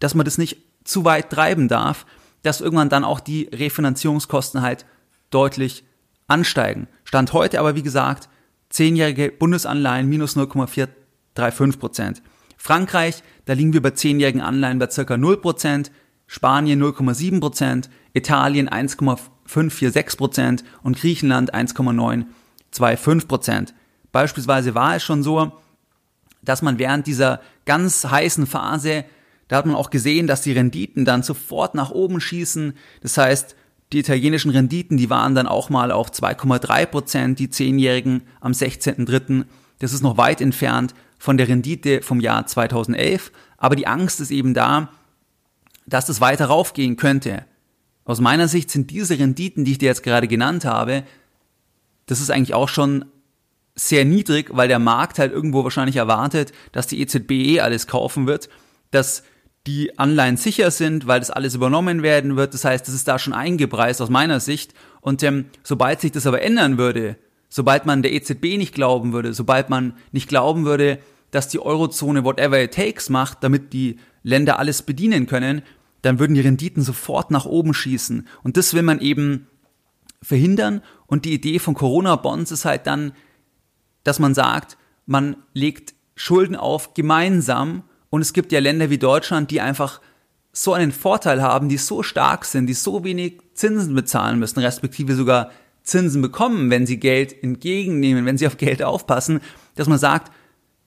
dass 0.00 0.14
man 0.14 0.24
das 0.24 0.38
nicht 0.38 0.58
zu 0.84 1.04
weit 1.04 1.30
treiben 1.30 1.68
darf, 1.68 2.06
dass 2.42 2.60
irgendwann 2.60 2.88
dann 2.88 3.04
auch 3.04 3.20
die 3.20 3.48
Refinanzierungskosten 3.52 4.62
halt 4.62 4.86
deutlich 5.30 5.84
ansteigen. 6.26 6.88
Stand 7.04 7.32
heute 7.32 7.60
aber, 7.60 7.74
wie 7.74 7.82
gesagt, 7.82 8.28
zehnjährige 8.70 9.30
Bundesanleihen 9.30 10.08
minus 10.08 10.36
0,435 10.36 11.80
Prozent. 11.80 12.22
Frankreich, 12.56 13.22
da 13.46 13.54
liegen 13.54 13.72
wir 13.72 13.82
bei 13.82 13.90
zehnjährigen 13.90 14.40
Anleihen 14.40 14.78
bei 14.78 14.90
circa 14.90 15.16
0 15.16 15.38
Prozent. 15.38 15.90
Spanien 16.30 16.82
0,7 16.82 17.40
Prozent, 17.40 17.88
Italien 18.12 18.68
1,546 18.68 20.18
Prozent 20.18 20.64
und 20.82 20.98
Griechenland 20.98 21.54
1,925 21.54 23.26
Prozent. 23.26 23.74
Beispielsweise 24.12 24.74
war 24.74 24.96
es 24.96 25.02
schon 25.02 25.22
so, 25.22 25.52
dass 26.42 26.60
man 26.60 26.78
während 26.78 27.06
dieser 27.06 27.40
ganz 27.64 28.04
heißen 28.04 28.46
Phase, 28.46 29.06
da 29.48 29.56
hat 29.56 29.66
man 29.66 29.74
auch 29.74 29.90
gesehen, 29.90 30.26
dass 30.26 30.42
die 30.42 30.52
Renditen 30.52 31.04
dann 31.04 31.22
sofort 31.22 31.74
nach 31.74 31.90
oben 31.90 32.20
schießen. 32.20 32.74
Das 33.00 33.16
heißt, 33.16 33.56
die 33.92 33.98
italienischen 33.98 34.50
Renditen, 34.50 34.98
die 34.98 35.10
waren 35.10 35.34
dann 35.34 35.46
auch 35.46 35.70
mal 35.70 35.90
auf 35.90 36.10
2,3 36.10 36.86
Prozent, 36.86 37.38
die 37.38 37.48
Zehnjährigen 37.48 38.22
am 38.40 38.52
16.3. 38.52 39.46
Das 39.78 39.92
ist 39.92 40.02
noch 40.02 40.18
weit 40.18 40.40
entfernt 40.40 40.94
von 41.18 41.38
der 41.38 41.48
Rendite 41.48 42.02
vom 42.02 42.20
Jahr 42.20 42.46
2011. 42.46 43.32
Aber 43.56 43.76
die 43.76 43.86
Angst 43.86 44.20
ist 44.20 44.30
eben 44.30 44.52
da, 44.52 44.90
dass 45.86 46.06
das 46.06 46.20
weiter 46.20 46.46
raufgehen 46.46 46.96
könnte. 46.96 47.44
Aus 48.04 48.20
meiner 48.20 48.48
Sicht 48.48 48.70
sind 48.70 48.90
diese 48.90 49.18
Renditen, 49.18 49.64
die 49.64 49.72
ich 49.72 49.78
dir 49.78 49.86
jetzt 49.86 50.02
gerade 50.02 50.28
genannt 50.28 50.64
habe, 50.64 51.04
das 52.06 52.20
ist 52.20 52.30
eigentlich 52.30 52.54
auch 52.54 52.68
schon 52.68 53.04
sehr 53.74 54.04
niedrig, 54.04 54.50
weil 54.52 54.68
der 54.68 54.78
Markt 54.78 55.18
halt 55.18 55.32
irgendwo 55.32 55.62
wahrscheinlich 55.62 55.96
erwartet, 55.96 56.52
dass 56.72 56.86
die 56.86 57.00
EZB 57.00 57.30
eh 57.30 57.60
alles 57.60 57.86
kaufen 57.86 58.26
wird, 58.26 58.48
dass 58.90 59.22
die 59.66 59.98
Anleihen 59.98 60.36
sicher 60.36 60.70
sind, 60.70 61.06
weil 61.06 61.20
das 61.20 61.30
alles 61.30 61.54
übernommen 61.54 62.02
werden 62.02 62.36
wird. 62.36 62.54
Das 62.54 62.64
heißt, 62.64 62.86
das 62.86 62.94
ist 62.94 63.08
da 63.08 63.18
schon 63.18 63.34
eingepreist 63.34 64.00
aus 64.00 64.08
meiner 64.08 64.40
Sicht. 64.40 64.72
Und 65.00 65.22
ähm, 65.22 65.46
sobald 65.62 66.00
sich 66.00 66.12
das 66.12 66.26
aber 66.26 66.42
ändern 66.42 66.78
würde, 66.78 67.16
sobald 67.48 67.86
man 67.86 68.02
der 68.02 68.12
EZB 68.12 68.56
nicht 68.56 68.74
glauben 68.74 69.12
würde, 69.12 69.34
sobald 69.34 69.68
man 69.68 69.94
nicht 70.12 70.28
glauben 70.28 70.64
würde, 70.64 70.98
dass 71.30 71.48
die 71.48 71.60
Eurozone 71.60 72.24
whatever 72.24 72.62
it 72.62 72.72
takes 72.72 73.10
macht, 73.10 73.38
damit 73.42 73.72
die 73.72 73.98
Länder 74.22 74.58
alles 74.58 74.82
bedienen 74.82 75.26
können, 75.26 75.62
dann 76.02 76.18
würden 76.18 76.34
die 76.34 76.40
Renditen 76.40 76.82
sofort 76.82 77.30
nach 77.30 77.44
oben 77.44 77.74
schießen. 77.74 78.26
Und 78.42 78.56
das 78.56 78.74
will 78.74 78.82
man 78.82 79.00
eben 79.00 79.46
verhindern. 80.22 80.82
Und 81.06 81.24
die 81.24 81.34
Idee 81.34 81.58
von 81.58 81.74
Corona-Bonds 81.74 82.50
ist 82.50 82.64
halt 82.64 82.86
dann, 82.86 83.12
dass 84.04 84.18
man 84.18 84.34
sagt, 84.34 84.78
man 85.06 85.36
legt 85.54 85.94
Schulden 86.14 86.56
auf 86.56 86.94
gemeinsam. 86.94 87.82
Und 88.10 88.22
es 88.22 88.32
gibt 88.32 88.52
ja 88.52 88.60
Länder 88.60 88.90
wie 88.90 88.98
Deutschland, 88.98 89.50
die 89.50 89.60
einfach 89.60 90.00
so 90.52 90.72
einen 90.72 90.92
Vorteil 90.92 91.42
haben, 91.42 91.68
die 91.68 91.76
so 91.76 92.02
stark 92.02 92.44
sind, 92.44 92.66
die 92.66 92.74
so 92.74 93.04
wenig 93.04 93.40
Zinsen 93.54 93.94
bezahlen 93.94 94.38
müssen, 94.38 94.60
respektive 94.60 95.14
sogar 95.14 95.50
Zinsen 95.82 96.20
bekommen, 96.20 96.70
wenn 96.70 96.86
sie 96.86 96.98
Geld 96.98 97.42
entgegennehmen, 97.42 98.26
wenn 98.26 98.38
sie 98.38 98.46
auf 98.46 98.56
Geld 98.56 98.82
aufpassen, 98.82 99.40
dass 99.74 99.88
man 99.88 99.98
sagt, 99.98 100.32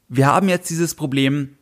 wir 0.09 0.27
haben 0.27 0.49
jetzt 0.49 0.69
dieses 0.69 0.93
Problem, 0.93 1.55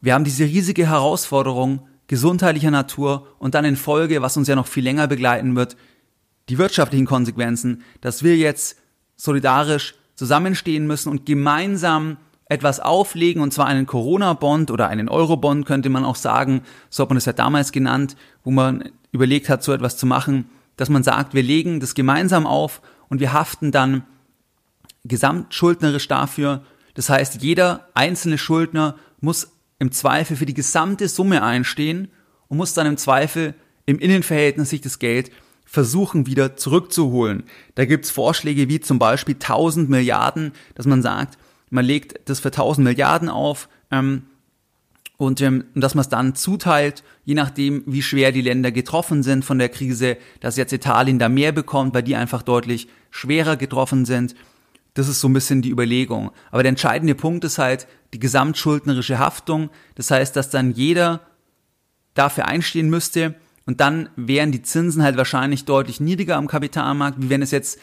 wir 0.00 0.14
haben 0.14 0.24
diese 0.24 0.44
riesige 0.44 0.88
Herausforderung, 0.88 1.86
gesundheitlicher 2.06 2.70
Natur 2.70 3.28
und 3.38 3.54
dann 3.54 3.64
in 3.64 3.76
Folge, 3.76 4.20
was 4.20 4.36
uns 4.36 4.48
ja 4.48 4.56
noch 4.56 4.66
viel 4.66 4.84
länger 4.84 5.06
begleiten 5.06 5.56
wird, 5.56 5.76
die 6.48 6.58
wirtschaftlichen 6.58 7.06
Konsequenzen, 7.06 7.82
dass 8.00 8.22
wir 8.22 8.36
jetzt 8.36 8.76
solidarisch 9.16 9.94
zusammenstehen 10.14 10.86
müssen 10.86 11.08
und 11.08 11.26
gemeinsam 11.26 12.18
etwas 12.46 12.80
auflegen, 12.80 13.42
und 13.42 13.52
zwar 13.52 13.66
einen 13.66 13.86
Corona-Bond 13.86 14.70
oder 14.70 14.88
einen 14.88 15.08
Euro-Bond 15.08 15.64
könnte 15.64 15.88
man 15.88 16.04
auch 16.04 16.16
sagen, 16.16 16.62
so 16.90 17.02
hat 17.02 17.10
man 17.10 17.16
es 17.16 17.24
ja 17.24 17.32
damals 17.32 17.72
genannt, 17.72 18.16
wo 18.42 18.50
man 18.50 18.90
überlegt 19.12 19.48
hat, 19.48 19.62
so 19.62 19.72
etwas 19.72 19.96
zu 19.96 20.06
machen, 20.06 20.50
dass 20.76 20.88
man 20.88 21.02
sagt, 21.02 21.34
wir 21.34 21.42
legen 21.42 21.80
das 21.80 21.94
gemeinsam 21.94 22.46
auf 22.46 22.82
und 23.08 23.20
wir 23.20 23.32
haften 23.32 23.72
dann 23.72 24.04
gesamtschuldnerisch 25.04 26.08
dafür. 26.08 26.62
Das 26.94 27.08
heißt, 27.08 27.42
jeder 27.42 27.88
einzelne 27.94 28.38
Schuldner 28.38 28.96
muss 29.20 29.52
im 29.78 29.92
Zweifel 29.92 30.36
für 30.36 30.46
die 30.46 30.54
gesamte 30.54 31.08
Summe 31.08 31.42
einstehen 31.42 32.08
und 32.48 32.58
muss 32.58 32.74
dann 32.74 32.86
im 32.86 32.96
Zweifel 32.96 33.54
im 33.86 33.98
Innenverhältnis 33.98 34.70
sich 34.70 34.80
das 34.80 34.98
Geld 34.98 35.30
versuchen 35.64 36.26
wieder 36.26 36.56
zurückzuholen. 36.56 37.44
Da 37.74 37.84
gibt's 37.84 38.10
Vorschläge 38.10 38.68
wie 38.68 38.80
zum 38.80 38.98
Beispiel 38.98 39.34
1000 39.34 39.88
Milliarden, 39.88 40.52
dass 40.74 40.86
man 40.86 41.02
sagt, 41.02 41.38
man 41.74 41.84
legt 41.84 42.28
das 42.28 42.38
für 42.38 42.48
1000 42.48 42.84
Milliarden 42.84 43.28
auf 43.28 43.68
ähm, 43.90 44.22
und 45.16 45.40
ähm, 45.40 45.64
dass 45.74 45.94
man 45.96 46.02
es 46.02 46.08
dann 46.08 46.36
zuteilt, 46.36 47.02
je 47.24 47.34
nachdem, 47.34 47.82
wie 47.86 48.02
schwer 48.02 48.30
die 48.30 48.42
Länder 48.42 48.70
getroffen 48.70 49.24
sind 49.24 49.44
von 49.44 49.58
der 49.58 49.68
Krise, 49.68 50.16
dass 50.38 50.56
jetzt 50.56 50.72
Italien 50.72 51.18
da 51.18 51.28
mehr 51.28 51.50
bekommt, 51.50 51.92
weil 51.92 52.04
die 52.04 52.14
einfach 52.14 52.42
deutlich 52.42 52.88
schwerer 53.10 53.56
getroffen 53.56 54.04
sind. 54.04 54.36
Das 54.94 55.08
ist 55.08 55.20
so 55.20 55.28
ein 55.28 55.32
bisschen 55.32 55.62
die 55.62 55.70
Überlegung. 55.70 56.30
Aber 56.52 56.62
der 56.62 56.70
entscheidende 56.70 57.16
Punkt 57.16 57.42
ist 57.44 57.58
halt 57.58 57.88
die 58.12 58.20
gesamtschuldnerische 58.20 59.18
Haftung. 59.18 59.70
Das 59.96 60.12
heißt, 60.12 60.36
dass 60.36 60.50
dann 60.50 60.70
jeder 60.70 61.20
dafür 62.14 62.46
einstehen 62.46 62.88
müsste 62.88 63.34
und 63.66 63.80
dann 63.80 64.10
wären 64.14 64.52
die 64.52 64.62
Zinsen 64.62 65.02
halt 65.02 65.16
wahrscheinlich 65.16 65.64
deutlich 65.64 65.98
niedriger 65.98 66.36
am 66.36 66.46
Kapitalmarkt, 66.46 67.20
wie 67.20 67.30
wenn 67.30 67.42
es 67.42 67.50
jetzt 67.50 67.80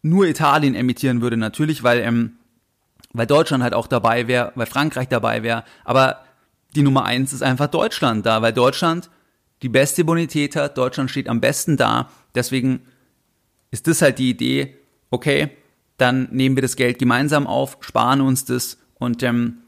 nur 0.00 0.26
Italien 0.26 0.74
emittieren 0.74 1.20
würde, 1.20 1.36
natürlich, 1.36 1.82
weil, 1.82 2.00
ähm, 2.00 2.37
weil 3.12 3.26
Deutschland 3.26 3.62
halt 3.62 3.74
auch 3.74 3.86
dabei 3.86 4.28
wäre, 4.28 4.52
weil 4.54 4.66
Frankreich 4.66 5.08
dabei 5.08 5.42
wäre. 5.42 5.64
Aber 5.84 6.24
die 6.74 6.82
Nummer 6.82 7.04
eins 7.04 7.32
ist 7.32 7.42
einfach 7.42 7.68
Deutschland 7.68 8.26
da, 8.26 8.42
weil 8.42 8.52
Deutschland 8.52 9.10
die 9.62 9.68
beste 9.68 10.04
Bonität 10.04 10.56
hat, 10.56 10.78
Deutschland 10.78 11.10
steht 11.10 11.28
am 11.28 11.40
besten 11.40 11.76
da. 11.76 12.10
Deswegen 12.34 12.82
ist 13.70 13.86
das 13.86 14.02
halt 14.02 14.18
die 14.18 14.30
Idee, 14.30 14.76
okay, 15.10 15.50
dann 15.96 16.28
nehmen 16.30 16.56
wir 16.56 16.62
das 16.62 16.76
Geld 16.76 16.98
gemeinsam 16.98 17.46
auf, 17.46 17.78
sparen 17.80 18.20
uns 18.20 18.44
das 18.44 18.78
und 18.98 19.22
ähm, 19.22 19.58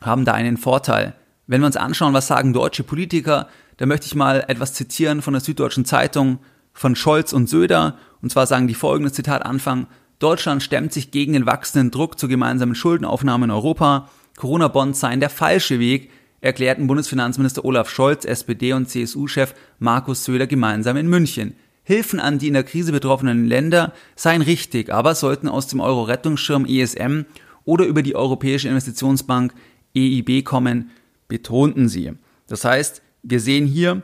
haben 0.00 0.24
da 0.24 0.32
einen 0.32 0.56
Vorteil. 0.56 1.14
Wenn 1.46 1.62
wir 1.62 1.66
uns 1.66 1.76
anschauen, 1.76 2.14
was 2.14 2.28
sagen 2.28 2.52
deutsche 2.52 2.84
Politiker, 2.84 3.48
da 3.78 3.86
möchte 3.86 4.06
ich 4.06 4.14
mal 4.14 4.44
etwas 4.48 4.74
zitieren 4.74 5.22
von 5.22 5.32
der 5.32 5.40
Süddeutschen 5.40 5.84
Zeitung 5.84 6.38
von 6.72 6.94
Scholz 6.94 7.32
und 7.32 7.48
Söder. 7.48 7.96
Und 8.22 8.30
zwar 8.30 8.46
sagen 8.46 8.68
die 8.68 8.74
folgendes 8.74 9.14
Zitat 9.14 9.44
Anfang. 9.44 9.86
Deutschland 10.18 10.62
stemmt 10.62 10.92
sich 10.92 11.10
gegen 11.10 11.32
den 11.32 11.46
wachsenden 11.46 11.90
Druck 11.90 12.18
zur 12.18 12.28
gemeinsamen 12.28 12.74
Schuldenaufnahme 12.74 13.44
in 13.44 13.50
Europa. 13.50 14.10
Corona-Bonds 14.36 14.98
seien 14.98 15.20
der 15.20 15.30
falsche 15.30 15.78
Weg, 15.78 16.10
erklärten 16.40 16.86
Bundesfinanzminister 16.88 17.64
Olaf 17.64 17.88
Scholz, 17.88 18.24
SPD 18.24 18.72
und 18.72 18.88
CSU-Chef 18.88 19.54
Markus 19.78 20.24
Söder 20.24 20.46
gemeinsam 20.46 20.96
in 20.96 21.08
München. 21.08 21.54
Hilfen 21.84 22.20
an 22.20 22.38
die 22.38 22.48
in 22.48 22.54
der 22.54 22.64
Krise 22.64 22.92
betroffenen 22.92 23.46
Länder 23.46 23.92
seien 24.14 24.42
richtig, 24.42 24.92
aber 24.92 25.14
sollten 25.14 25.48
aus 25.48 25.68
dem 25.68 25.80
Euro-Rettungsschirm 25.80 26.66
ESM 26.66 27.22
oder 27.64 27.86
über 27.86 28.02
die 28.02 28.16
Europäische 28.16 28.68
Investitionsbank 28.68 29.54
EIB 29.96 30.44
kommen, 30.44 30.90
betonten 31.28 31.88
sie. 31.88 32.12
Das 32.46 32.64
heißt, 32.64 33.02
wir 33.22 33.40
sehen 33.40 33.66
hier, 33.66 34.02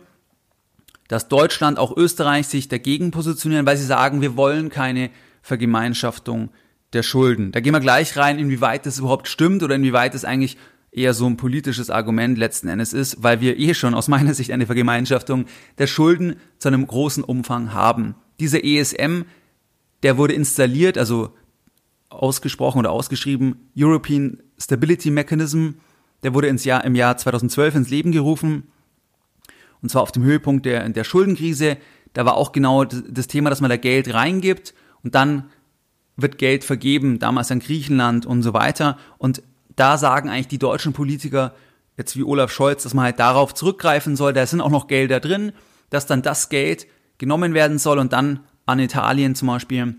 dass 1.09 1.29
Deutschland, 1.29 1.79
auch 1.79 1.97
Österreich 1.97 2.47
sich 2.47 2.69
dagegen 2.69 3.11
positionieren, 3.11 3.67
weil 3.67 3.77
sie 3.77 3.85
sagen, 3.85 4.23
wir 4.23 4.37
wollen 4.37 4.71
keine 4.71 5.11
Vergemeinschaftung 5.45 6.49
der 6.95 7.03
Schulden. 7.03 7.53
Da 7.53 7.61
gehen 7.61 7.75
wir 7.75 7.81
gleich 7.81 8.17
rein, 8.17 8.39
inwieweit 8.39 8.87
das 8.87 8.99
überhaupt 8.99 9.29
stimmt 9.29 9.63
oder 9.63 9.75
inwieweit 9.75 10.15
es 10.15 10.25
eigentlich 10.25 10.57
eher 10.91 11.13
so 11.13 11.27
ein 11.27 11.37
politisches 11.37 11.91
Argument 11.91 12.39
letzten 12.39 12.67
Endes 12.69 12.95
ist, 12.95 13.23
weil 13.23 13.43
wir 13.43 13.59
eh 13.59 13.75
schon 13.75 13.93
aus 13.93 14.09
meiner 14.09 14.33
Sicht 14.33 14.53
eine 14.53 14.65
Vergemeinschaftung 14.65 15.45
der 15.77 15.87
Schulden 15.87 16.37
zu 16.59 16.69
einem 16.69 16.87
großen 16.87 17.23
Umfang 17.23 17.75
haben. 17.75 18.15
Dieser 18.41 18.65
ESM, 18.65 19.25
der 20.03 20.17
wurde 20.17 20.33
installiert, 20.33 20.97
also 20.97 21.35
ausgesprochen 22.09 22.79
oder 22.79 22.91
ausgeschrieben, 22.91 23.69
European 23.77 24.43
Stability 24.59 25.11
Mechanism, 25.11 25.73
der 26.23 26.33
wurde 26.33 26.47
ins 26.47 26.65
Jahr, 26.65 26.85
im 26.87 26.95
Jahr 26.95 27.19
2012 27.19 27.75
ins 27.75 27.91
Leben 27.91 28.13
gerufen. 28.13 28.69
Und 29.83 29.91
zwar 29.91 30.01
auf 30.01 30.13
dem 30.13 30.23
Höhepunkt 30.23 30.65
der, 30.65 30.89
der 30.89 31.05
Schuldenkrise. 31.05 31.77
Da 32.15 32.25
war 32.25 32.37
auch 32.37 32.53
genau 32.53 32.85
das 32.85 33.27
Thema, 33.27 33.51
dass 33.51 33.61
man 33.61 33.69
da 33.69 33.77
Geld 33.77 34.15
reingibt 34.15 34.73
und 35.05 35.15
dann 35.15 35.45
wird 36.17 36.39
Geld 36.39 36.65
vergeben, 36.65 37.19
damals 37.19 37.51
an 37.51 37.61
Griechenland 37.61 38.27
und 38.27 38.43
so 38.43 38.55
weiter. 38.55 38.99
Und 39.19 39.43
da 39.77 39.99
sagen 39.99 40.29
eigentlich 40.29 40.49
die 40.49 40.59
deutschen 40.59 40.93
Politiker, 40.93 41.55
jetzt 41.97 42.17
wie 42.17 42.25
Olaf 42.25 42.51
Scholz, 42.51 42.83
dass 42.83 42.95
man 42.95 43.05
halt 43.05 43.21
darauf 43.21 43.55
zurückgreifen 43.55 44.17
soll. 44.17 44.33
Da 44.33 44.47
sind 44.47 44.61
auch 44.61 44.71
noch 44.71 44.87
Gelder 44.87 45.21
drin, 45.21 45.53
dass 45.91 46.07
dann 46.07 46.23
das 46.23 46.49
Geld 46.49 46.87
genommen 47.19 47.55
werden 47.55 47.79
soll 47.79 47.99
und 47.99 48.13
dann 48.13 48.41
an 48.67 48.79
Italien 48.79 49.35
zum 49.35 49.49
Beispiel 49.49 49.97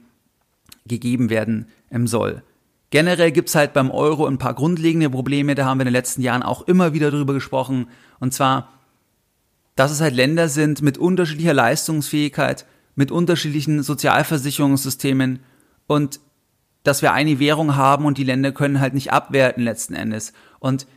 gegeben 0.86 1.30
werden 1.30 1.68
soll. 2.06 2.44
Generell 2.92 3.32
gibt's 3.32 3.56
halt 3.56 3.74
beim 3.74 3.92
Euro 3.92 4.26
ein 4.26 4.38
paar 4.38 4.54
grundlegende 4.54 5.10
Probleme, 5.10 5.56
da 5.56 5.66
haben 5.66 5.80
wir 5.80 5.84
in 5.84 5.88
den 5.88 5.94
letzten 5.94 6.22
Jahren 6.22 6.44
auch 6.44 6.62
immer 6.62 6.94
wieder 6.94 7.12
drüber 7.12 7.34
gesprochen. 7.34 7.88
Und 8.20 8.34
zwar, 8.34 8.70
dass 9.76 9.92
es 9.92 10.02
halt 10.02 10.16
Länder 10.16 10.48
sind 10.48 10.82
mit 10.82 10.98
unterschiedlicher 10.98 11.54
Leistungsfähigkeit, 11.54 12.66
mit 12.96 13.12
unterschiedlichen 13.12 13.84
Sozialversicherungssystemen 13.84 15.40
und 15.88 16.20
dass 16.84 17.02
wir 17.02 17.14
eine 17.14 17.40
Währung 17.40 17.76
haben 17.76 18.06
und 18.06 18.18
die 18.18 18.24
Länder 18.24 18.52
können 18.52 18.80
halt 18.80 18.94
nicht 18.94 19.12
abwerten 19.12 19.64
letzten 19.64 19.96
Endes. 19.96 20.34
Und 20.60 20.88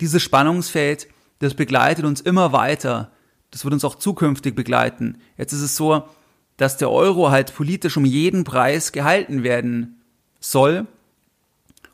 dieses 0.00 0.22
Spannungsfeld, 0.22 1.06
das 1.38 1.54
begleitet 1.54 2.04
uns 2.04 2.20
immer 2.20 2.52
weiter. 2.52 3.12
Das 3.50 3.64
wird 3.64 3.72
uns 3.72 3.84
auch 3.84 3.94
zukünftig 3.94 4.54
begleiten. 4.54 5.18
Jetzt 5.36 5.52
ist 5.52 5.60
es 5.60 5.76
so, 5.76 6.04
dass 6.56 6.76
der 6.76 6.90
Euro 6.90 7.30
halt 7.30 7.54
politisch 7.54 7.96
um 7.96 8.04
jeden 8.04 8.44
Preis 8.44 8.92
gehalten 8.92 9.42
werden 9.42 10.00
soll 10.40 10.86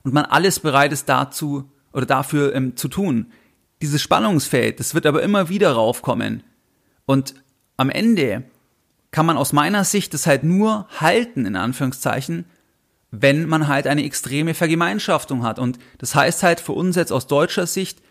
und 0.02 0.14
man 0.14 0.24
alles 0.24 0.60
bereit 0.60 0.92
ist 0.92 1.08
dazu 1.08 1.70
oder 1.92 2.06
dafür 2.06 2.54
ähm, 2.54 2.76
zu 2.76 2.88
tun. 2.88 3.26
dieses 3.80 4.02
Spannungsfeld, 4.02 4.80
das 4.80 4.94
wird 4.94 5.06
aber 5.06 5.22
immer 5.22 5.48
wieder 5.48 5.70
raufkommen. 5.72 6.42
Und 7.06 7.34
am 7.76 7.90
Ende 7.90 8.42
kann 9.10 9.26
man 9.26 9.36
aus 9.36 9.52
meiner 9.52 9.84
Sicht 9.84 10.14
das 10.14 10.26
halt 10.26 10.44
nur 10.44 10.86
halten, 11.00 11.46
in 11.46 11.56
Anführungszeichen, 11.56 12.44
wenn 13.10 13.48
man 13.48 13.68
halt 13.68 13.86
eine 13.86 14.04
extreme 14.04 14.54
Vergemeinschaftung 14.54 15.42
hat. 15.42 15.58
Und 15.58 15.78
das 15.98 16.14
heißt 16.14 16.42
halt 16.42 16.60
für 16.60 16.72
uns 16.72 16.96
jetzt 16.96 17.12
aus 17.12 17.26
deutscher 17.26 17.66
Sicht, 17.66 18.02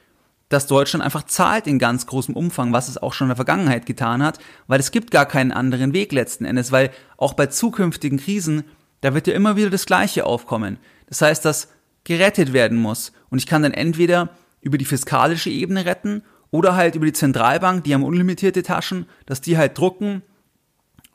dass 0.49 0.65
Deutschland 0.65 1.03
einfach 1.03 1.23
zahlt 1.23 1.67
in 1.67 1.77
ganz 1.77 2.05
großem 2.07 2.35
Umfang, 2.35 2.71
was 2.71 2.87
es 2.87 2.97
auch 2.97 3.13
schon 3.13 3.25
in 3.25 3.29
der 3.29 3.35
Vergangenheit 3.35 3.85
getan 3.85 4.23
hat, 4.23 4.39
weil 4.67 4.79
es 4.79 4.91
gibt 4.91 5.11
gar 5.11 5.25
keinen 5.25 5.51
anderen 5.51 5.93
Weg 5.93 6.13
letzten 6.13 6.45
Endes, 6.45 6.71
weil 6.71 6.91
auch 7.17 7.33
bei 7.33 7.47
zukünftigen 7.47 8.17
Krisen, 8.17 8.63
da 9.01 9.13
wird 9.13 9.27
ja 9.27 9.33
immer 9.33 9.55
wieder 9.57 9.69
das 9.69 9.85
Gleiche 9.85 10.25
aufkommen. 10.25 10.77
Das 11.07 11.21
heißt, 11.21 11.43
dass 11.43 11.67
gerettet 12.05 12.53
werden 12.53 12.77
muss. 12.77 13.11
Und 13.29 13.37
ich 13.37 13.45
kann 13.45 13.63
dann 13.63 13.73
entweder 13.73 14.29
über 14.61 14.77
die 14.77 14.85
fiskalische 14.85 15.49
Ebene 15.49 15.85
retten 15.85 16.23
oder 16.51 16.75
halt 16.75 16.95
über 16.95 17.05
die 17.05 17.13
Zentralbank, 17.13 17.83
die 17.83 17.93
haben 17.93 18.03
unlimitierte 18.03 18.63
Taschen, 18.63 19.05
dass 19.25 19.41
die 19.41 19.57
halt 19.57 19.77
drucken 19.77 20.23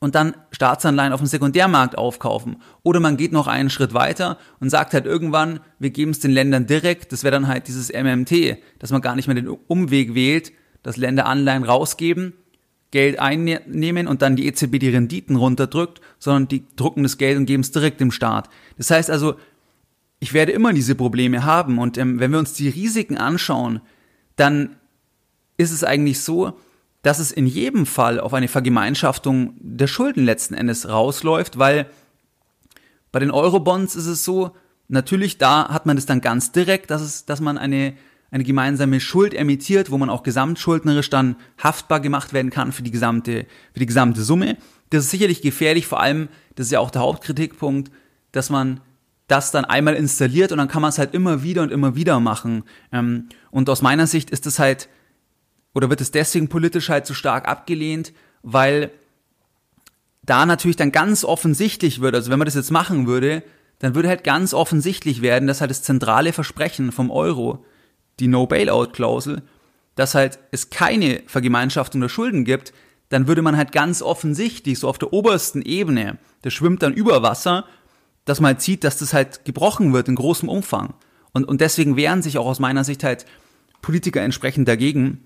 und 0.03 0.17
dann 0.17 0.35
Staatsanleihen 0.51 1.13
auf 1.13 1.21
dem 1.21 1.29
Sekundärmarkt 1.29 1.97
aufkaufen. 1.97 2.57
Oder 2.83 2.99
man 2.99 3.17
geht 3.17 3.31
noch 3.31 3.47
einen 3.47 3.71
Schritt 3.71 3.95
weiter 3.95 4.37
und 4.59 4.69
sagt 4.69 4.95
halt 4.95 5.07
irgendwann, 5.07 5.61
wir 5.79 5.91
geben 5.91 6.11
es 6.11 6.19
den 6.19 6.33
Ländern 6.33 6.67
direkt, 6.67 7.13
das 7.13 7.23
wäre 7.23 7.31
dann 7.31 7.47
halt 7.47 7.69
dieses 7.69 7.93
MMT, 7.93 8.59
dass 8.81 8.91
man 8.91 9.01
gar 9.01 9.15
nicht 9.15 9.29
mehr 9.29 9.37
den 9.37 9.47
Umweg 9.47 10.17
wählt, 10.17 10.51
dass 10.83 10.97
Länder 10.97 11.27
Anleihen 11.27 11.63
rausgeben, 11.63 12.33
Geld 12.91 13.21
einnehmen 13.21 14.09
und 14.09 14.23
dann 14.23 14.35
die 14.35 14.49
EZB 14.49 14.81
die 14.81 14.89
Renditen 14.89 15.37
runterdrückt, 15.37 16.01
sondern 16.19 16.49
die 16.49 16.65
drucken 16.75 17.05
das 17.05 17.17
Geld 17.17 17.39
und 17.39 17.47
geben 17.47 17.63
es 17.63 17.71
direkt 17.71 18.01
dem 18.01 18.11
Staat. 18.11 18.49
Das 18.79 18.91
heißt 18.91 19.09
also, 19.09 19.37
ich 20.19 20.33
werde 20.33 20.51
immer 20.51 20.73
diese 20.73 20.97
Probleme 20.97 21.45
haben 21.45 21.79
und 21.79 21.97
ähm, 21.97 22.19
wenn 22.19 22.33
wir 22.33 22.41
uns 22.41 22.55
die 22.55 22.69
Risiken 22.69 23.19
anschauen, 23.19 23.81
dann 24.35 24.75
ist 25.59 25.71
es 25.71 25.85
eigentlich 25.85 26.19
so, 26.19 26.59
dass 27.03 27.19
es 27.19 27.33
in 27.33 27.47
jedem 27.47 27.85
Fall 27.85 28.21
auf 28.21 28.33
eine 28.33 28.49
Vergemeinschaftung 28.49 29.55
der 29.59 29.89
Schulden 29.89 30.25
letzten 30.25 30.55
Endes 30.55 30.89
rausläuft, 30.89 31.59
weil 31.59 31.87
bei 33.11 33.19
den 33.19 33.31
Eurobonds 33.31 33.95
ist 33.97 34.07
es 34.07 34.25
so, 34.25 34.53
natürlich 34.89 35.39
da 35.39 35.69
hat 35.69 35.85
man 35.85 35.97
das 35.97 36.07
dann 36.07 36.21
ganz 36.21 36.53
direkt, 36.53 36.91
dass 36.91 37.03
es, 37.03 37.27
dass 37.27 37.41
man 37.41 37.59
eine, 37.59 37.95
eine 38.31 38.45
gemeinsame 38.45 39.01
Schuld 39.01 39.35
emittiert, 39.35 39.91
wo 39.91 39.99
man 39.99 40.11
auch 40.11 40.23
gesamtschuldnerisch 40.23 41.11
dann 41.11 41.37
haftbar 41.63 42.01
gemacht 42.01 42.33
werden 42.33 42.51
kann 42.51 42.73
für 42.73 42.83
die 42.83 42.93
gesamte, 42.93 43.47
für 43.73 43.81
die 43.81 43.87
gesamte 43.87 44.23
Summe. 44.23 44.57
Das 44.91 45.05
ist 45.05 45.11
sicherlich 45.11 45.43
gefährlich, 45.43 45.87
vor 45.87 46.01
allem, 46.01 46.29
das 46.55 46.67
ist 46.67 46.73
ja 46.73 46.81
auch 46.81 46.91
der 46.91 47.03
Hauptkritikpunkt, 47.03 47.91
dass 48.31 48.49
man 48.49 48.81
das 49.27 49.51
dann 49.51 49.65
einmal 49.65 49.95
installiert 49.95 50.53
und 50.53 50.59
dann 50.59 50.69
kann 50.69 50.83
man 50.83 50.91
es 50.91 50.99
halt 50.99 51.15
immer 51.15 51.43
wieder 51.43 51.63
und 51.63 51.73
immer 51.73 51.97
wieder 51.97 52.21
machen. 52.21 52.65
Ähm, 52.93 53.29
und 53.51 53.69
aus 53.71 53.83
meiner 53.83 54.07
Sicht 54.07 54.31
ist 54.31 54.47
es 54.47 54.59
halt 54.59 54.89
oder 55.75 55.91
wird 55.91 56.01
es 56.01 56.11
deswegen 56.11 56.49
politisch 56.49 56.89
halt 56.89 57.07
so 57.07 57.15
stark 57.15 57.49
abgelehnt, 57.49 58.13
weil 58.43 58.91
da 60.25 60.47
natürlich 60.47 60.77
dann 60.77 60.93
ganz 60.93 61.25
offensichtlich 61.25 62.01
wird, 62.01 62.15
also 62.15 62.31
wenn 62.31 62.39
man 62.39 62.47
das 62.47 62.55
jetzt 62.55 62.71
machen 62.71 63.07
würde, 63.07 63.43
dann 63.79 63.95
würde 63.95 64.09
halt 64.09 64.23
ganz 64.23 64.55
offensichtlich 64.55 65.23
werden, 65.23 65.49
dass 65.49 65.61
halt 65.61 65.71
das 65.71 65.83
zentrale 65.83 66.33
Versprechen 66.33 66.93
vom 66.93 67.11
Euro, 67.11 67.65
die 68.21 68.29
No-Bailout-Klausel, 68.29 69.43
dass 69.97 70.15
halt 70.15 70.39
es 70.53 70.71
keine 70.71 71.23
Vergemeinschaftung 71.27 72.01
der 72.01 72.09
Schulden 72.09 72.45
gibt, 72.45 72.73
dann 73.09 73.27
würde 73.27 73.43
man 73.43 73.57
halt 73.57 73.73
ganz 73.73 74.01
offensichtlich 74.01 74.79
so 74.79 74.89
auf 74.89 74.99
der 74.99 75.13
obersten 75.13 75.63
Ebene, 75.63 76.19
das 76.43 76.53
schwimmt 76.53 76.83
dann 76.83 76.95
über 76.95 77.23
Wasser, 77.23 77.65
dass 78.25 78.41
man 78.41 78.55
halt 78.55 78.63
sieht, 78.63 78.85
dass 78.85 78.99
das 78.99 79.13
halt 79.13 79.45
gebrochen 79.45 79.93
wird 79.93 80.09
in 80.09 80.15
großem 80.15 80.49
Umfang. 80.49 80.95
Und, 81.33 81.45
und 81.45 81.61
deswegen 81.61 81.97
wehren 81.97 82.23
sich 82.23 82.39
auch 82.39 82.47
aus 82.47 82.61
meiner 82.61 82.85
Sicht 82.85 83.03
halt 83.03 83.27
Politiker 83.81 84.23
entsprechend 84.23 84.69
dagegen, 84.69 85.25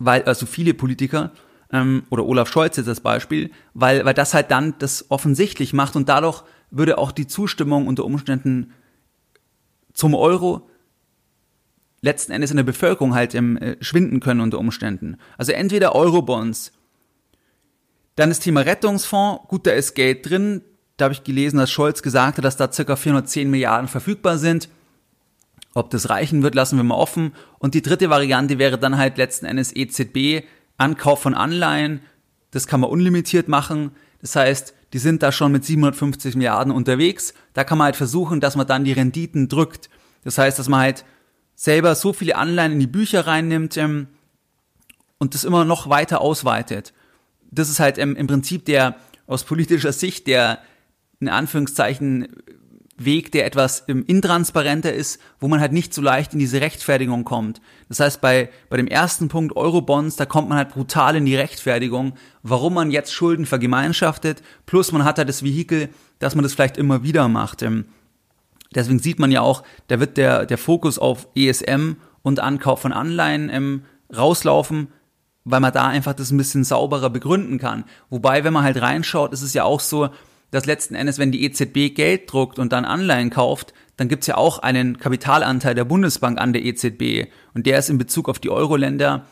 weil, 0.00 0.24
also 0.24 0.46
viele 0.46 0.74
Politiker, 0.74 1.30
ähm, 1.72 2.02
oder 2.10 2.26
Olaf 2.26 2.48
Scholz 2.48 2.76
jetzt 2.76 2.88
als 2.88 3.00
Beispiel, 3.00 3.50
weil, 3.74 4.04
weil 4.04 4.14
das 4.14 4.34
halt 4.34 4.50
dann 4.50 4.74
das 4.80 5.06
offensichtlich 5.08 5.72
macht 5.72 5.94
und 5.94 6.08
dadurch 6.08 6.42
würde 6.70 6.98
auch 6.98 7.12
die 7.12 7.28
Zustimmung 7.28 7.86
unter 7.86 8.04
Umständen 8.04 8.72
zum 9.92 10.14
Euro 10.14 10.68
letzten 12.00 12.32
Endes 12.32 12.50
in 12.50 12.56
der 12.56 12.64
Bevölkerung 12.64 13.14
halt 13.14 13.34
ähm, 13.34 13.56
äh, 13.58 13.76
schwinden 13.80 14.20
können 14.20 14.40
unter 14.40 14.58
Umständen. 14.58 15.18
Also 15.36 15.52
entweder 15.52 15.94
Eurobonds, 15.94 16.72
dann 18.16 18.30
das 18.30 18.40
Thema 18.40 18.62
Rettungsfonds, 18.62 19.48
gut, 19.48 19.66
da 19.66 19.72
ist 19.72 19.94
Geld 19.94 20.28
drin, 20.28 20.62
da 20.96 21.04
habe 21.04 21.14
ich 21.14 21.24
gelesen, 21.24 21.58
dass 21.58 21.70
Scholz 21.70 22.02
gesagt 22.02 22.38
hat, 22.38 22.44
dass 22.44 22.56
da 22.56 22.72
circa 22.72 22.96
410 22.96 23.50
Milliarden 23.50 23.88
verfügbar 23.88 24.38
sind. 24.38 24.68
Ob 25.74 25.90
das 25.90 26.10
reichen 26.10 26.42
wird, 26.42 26.54
lassen 26.54 26.76
wir 26.76 26.84
mal 26.84 26.96
offen. 26.96 27.32
Und 27.58 27.74
die 27.74 27.82
dritte 27.82 28.10
Variante 28.10 28.58
wäre 28.58 28.78
dann 28.78 28.98
halt 28.98 29.18
letzten 29.18 29.46
Endes 29.46 29.74
EZB, 29.74 30.44
Ankauf 30.76 31.22
von 31.22 31.34
Anleihen. 31.34 32.00
Das 32.50 32.66
kann 32.66 32.80
man 32.80 32.90
unlimitiert 32.90 33.48
machen. 33.48 33.92
Das 34.20 34.34
heißt, 34.36 34.74
die 34.92 34.98
sind 34.98 35.22
da 35.22 35.30
schon 35.30 35.52
mit 35.52 35.64
750 35.64 36.34
Milliarden 36.34 36.72
unterwegs. 36.72 37.34
Da 37.54 37.64
kann 37.64 37.78
man 37.78 37.86
halt 37.86 37.96
versuchen, 37.96 38.40
dass 38.40 38.56
man 38.56 38.66
dann 38.66 38.84
die 38.84 38.92
Renditen 38.92 39.48
drückt. 39.48 39.88
Das 40.24 40.38
heißt, 40.38 40.58
dass 40.58 40.68
man 40.68 40.80
halt 40.80 41.04
selber 41.54 41.94
so 41.94 42.12
viele 42.12 42.36
Anleihen 42.36 42.72
in 42.72 42.80
die 42.80 42.86
Bücher 42.86 43.26
reinnimmt 43.26 43.76
ähm, 43.76 44.08
und 45.18 45.34
das 45.34 45.44
immer 45.44 45.64
noch 45.64 45.88
weiter 45.88 46.20
ausweitet. 46.20 46.92
Das 47.50 47.68
ist 47.68 47.80
halt 47.80 47.98
ähm, 47.98 48.16
im 48.16 48.26
Prinzip 48.26 48.64
der 48.64 48.96
aus 49.26 49.44
politischer 49.44 49.92
Sicht 49.92 50.26
der 50.26 50.58
in 51.20 51.28
Anführungszeichen 51.28 52.28
Weg, 53.04 53.32
der 53.32 53.46
etwas 53.46 53.84
ähm, 53.88 54.04
intransparenter 54.06 54.92
ist, 54.92 55.20
wo 55.38 55.48
man 55.48 55.60
halt 55.60 55.72
nicht 55.72 55.94
so 55.94 56.02
leicht 56.02 56.32
in 56.34 56.38
diese 56.38 56.60
Rechtfertigung 56.60 57.24
kommt. 57.24 57.60
Das 57.88 58.00
heißt, 58.00 58.20
bei, 58.20 58.50
bei 58.68 58.76
dem 58.76 58.86
ersten 58.86 59.28
Punkt 59.28 59.56
Eurobonds, 59.56 60.16
da 60.16 60.26
kommt 60.26 60.48
man 60.48 60.58
halt 60.58 60.70
brutal 60.70 61.16
in 61.16 61.24
die 61.24 61.36
Rechtfertigung, 61.36 62.12
warum 62.42 62.74
man 62.74 62.90
jetzt 62.90 63.12
Schulden 63.12 63.46
vergemeinschaftet, 63.46 64.42
plus 64.66 64.92
man 64.92 65.04
hat 65.04 65.18
halt 65.18 65.28
das 65.28 65.42
Vehikel, 65.42 65.88
dass 66.18 66.34
man 66.34 66.42
das 66.42 66.52
vielleicht 66.52 66.76
immer 66.76 67.02
wieder 67.02 67.28
macht. 67.28 67.62
Ähm, 67.62 67.86
deswegen 68.74 68.98
sieht 68.98 69.18
man 69.18 69.30
ja 69.30 69.40
auch, 69.40 69.62
da 69.88 69.98
wird 69.98 70.16
der, 70.16 70.46
der 70.46 70.58
Fokus 70.58 70.98
auf 70.98 71.26
ESM 71.34 71.96
und 72.22 72.40
Ankauf 72.40 72.80
von 72.80 72.92
Anleihen 72.92 73.48
ähm, 73.50 73.84
rauslaufen, 74.14 74.88
weil 75.44 75.60
man 75.60 75.72
da 75.72 75.86
einfach 75.86 76.12
das 76.12 76.30
ein 76.30 76.36
bisschen 76.36 76.64
sauberer 76.64 77.08
begründen 77.08 77.58
kann. 77.58 77.84
Wobei, 78.10 78.44
wenn 78.44 78.52
man 78.52 78.64
halt 78.64 78.80
reinschaut, 78.80 79.32
ist 79.32 79.42
es 79.42 79.54
ja 79.54 79.64
auch 79.64 79.80
so, 79.80 80.10
dass 80.50 80.66
letzten 80.66 80.94
Endes, 80.94 81.18
wenn 81.18 81.32
die 81.32 81.44
EZB 81.44 81.94
Geld 81.94 82.32
druckt 82.32 82.58
und 82.58 82.72
dann 82.72 82.84
Anleihen 82.84 83.30
kauft, 83.30 83.72
dann 83.96 84.08
gibt's 84.08 84.26
ja 84.26 84.36
auch 84.36 84.58
einen 84.58 84.98
Kapitalanteil 84.98 85.74
der 85.74 85.84
Bundesbank 85.84 86.40
an 86.40 86.52
der 86.52 86.64
EZB. 86.64 87.30
Und 87.54 87.66
der 87.66 87.78
ist 87.78 87.90
in 87.90 87.98
Bezug 87.98 88.28
auf 88.28 88.38
die 88.38 88.50
Euro-Länder, 88.50 89.26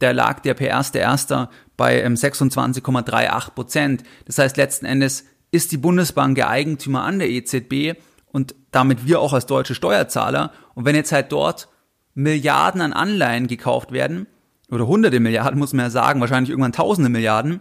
der 0.00 0.12
lag 0.12 0.40
der 0.40 0.54
per 0.54 0.78
1.1. 0.78 1.48
bei 1.76 2.04
26,38 2.04 3.46
ähm, 3.46 3.54
Prozent. 3.54 4.02
Das 4.26 4.38
heißt, 4.38 4.56
letzten 4.56 4.84
Endes 4.84 5.24
ist 5.50 5.72
die 5.72 5.76
Bundesbank 5.76 6.34
der 6.34 6.48
Eigentümer 6.48 7.04
an 7.04 7.18
der 7.18 7.30
EZB 7.30 7.98
und 8.32 8.54
damit 8.70 9.06
wir 9.06 9.20
auch 9.20 9.32
als 9.32 9.46
deutsche 9.46 9.74
Steuerzahler. 9.74 10.52
Und 10.74 10.84
wenn 10.84 10.96
jetzt 10.96 11.12
halt 11.12 11.30
dort 11.30 11.68
Milliarden 12.14 12.80
an 12.80 12.92
Anleihen 12.92 13.46
gekauft 13.46 13.92
werden, 13.92 14.26
oder 14.70 14.86
hunderte 14.86 15.20
Milliarden 15.20 15.58
muss 15.58 15.74
man 15.74 15.86
ja 15.86 15.90
sagen, 15.90 16.20
wahrscheinlich 16.20 16.50
irgendwann 16.50 16.72
tausende 16.72 17.10
Milliarden, 17.10 17.60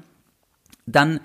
dann 0.85 1.19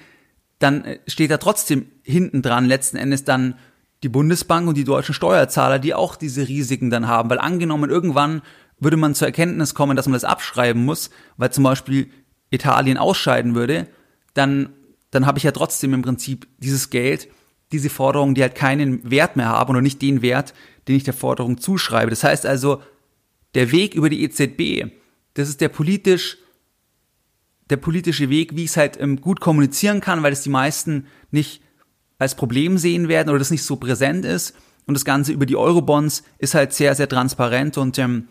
dann 0.59 0.85
äh, 0.85 0.99
steht 1.07 1.31
da 1.31 1.38
trotzdem 1.38 1.87
hinten 2.03 2.42
dran 2.42 2.66
letzten 2.66 2.97
Endes 2.97 3.25
dann 3.25 3.55
die 4.03 4.09
Bundesbank 4.09 4.69
und 4.69 4.77
die 4.77 4.85
deutschen 4.85 5.14
Steuerzahler, 5.14 5.79
die 5.79 5.95
auch 5.95 6.16
diese 6.16 6.49
Risiken 6.49 6.90
dann 6.90 7.09
haben. 7.09 7.31
Weil 7.31 7.38
angenommen, 7.38 7.90
irgendwann 7.90 8.42
würde 8.79 8.97
man 8.97 9.14
zur 9.14 9.27
Erkenntnis 9.27 9.75
kommen, 9.75 9.97
dass 9.97 10.07
man 10.07 10.12
das 10.12 10.25
abschreiben 10.25 10.85
muss, 10.85 11.11
weil 11.37 11.51
zum 11.51 11.64
Beispiel 11.64 12.11
Italien 12.51 12.99
ausscheiden 12.99 13.55
würde, 13.55 13.87
dann, 14.35 14.71
dann 15.11 15.27
habe 15.27 15.38
ich 15.38 15.45
ja 15.45 15.53
trotzdem 15.53 15.95
im 15.95 16.03
Prinzip 16.03 16.47
dieses 16.59 16.90
Geld, 16.90 17.29
diese 17.73 17.90
Forderungen, 17.90 18.35
die 18.35 18.42
halt 18.42 18.55
keinen 18.55 19.11
Wert 19.11 19.37
mehr 19.37 19.49
haben 19.49 19.71
oder 19.71 19.81
nicht 19.81 20.03
den 20.03 20.23
Wert, 20.23 20.55
den 20.87 20.97
ich 20.97 21.05
der 21.05 21.14
Forderung 21.14 21.59
zuschreibe. 21.59 22.11
Das 22.11 22.23
heißt 22.23 22.47
also, 22.47 22.83
der 23.55 23.73
Weg 23.73 23.95
über 23.95 24.11
die 24.11 24.23
EZB, 24.23 24.92
das 25.35 25.49
ist 25.49 25.61
der 25.61 25.69
politisch 25.69 26.38
der 27.71 27.77
politische 27.77 28.31
Weg, 28.31 28.57
wie 28.57 28.65
ich 28.65 28.71
es 28.71 28.77
halt 28.77 29.01
ähm, 29.01 29.21
gut 29.21 29.41
kommunizieren 29.41 30.01
kann, 30.01 30.23
weil 30.23 30.33
es 30.33 30.43
die 30.43 30.51
meisten 30.51 31.07
nicht 31.31 31.63
als 32.19 32.35
Problem 32.35 32.79
sehen 32.79 33.09
werden 33.09 33.29
oder 33.29 33.39
das 33.39 33.51
nicht 33.51 33.65
so 33.65 33.77
präsent 33.77 34.25
ist. 34.25 34.55
Und 34.87 34.95
das 34.95 35.05
Ganze 35.05 35.33
über 35.33 35.47
die 35.47 35.57
Eurobonds 35.57 36.23
ist 36.39 36.55
halt 36.55 36.73
sehr, 36.73 36.95
sehr 36.95 37.09
transparent 37.09 37.77
und 37.77 37.99
ähm, 37.99 38.29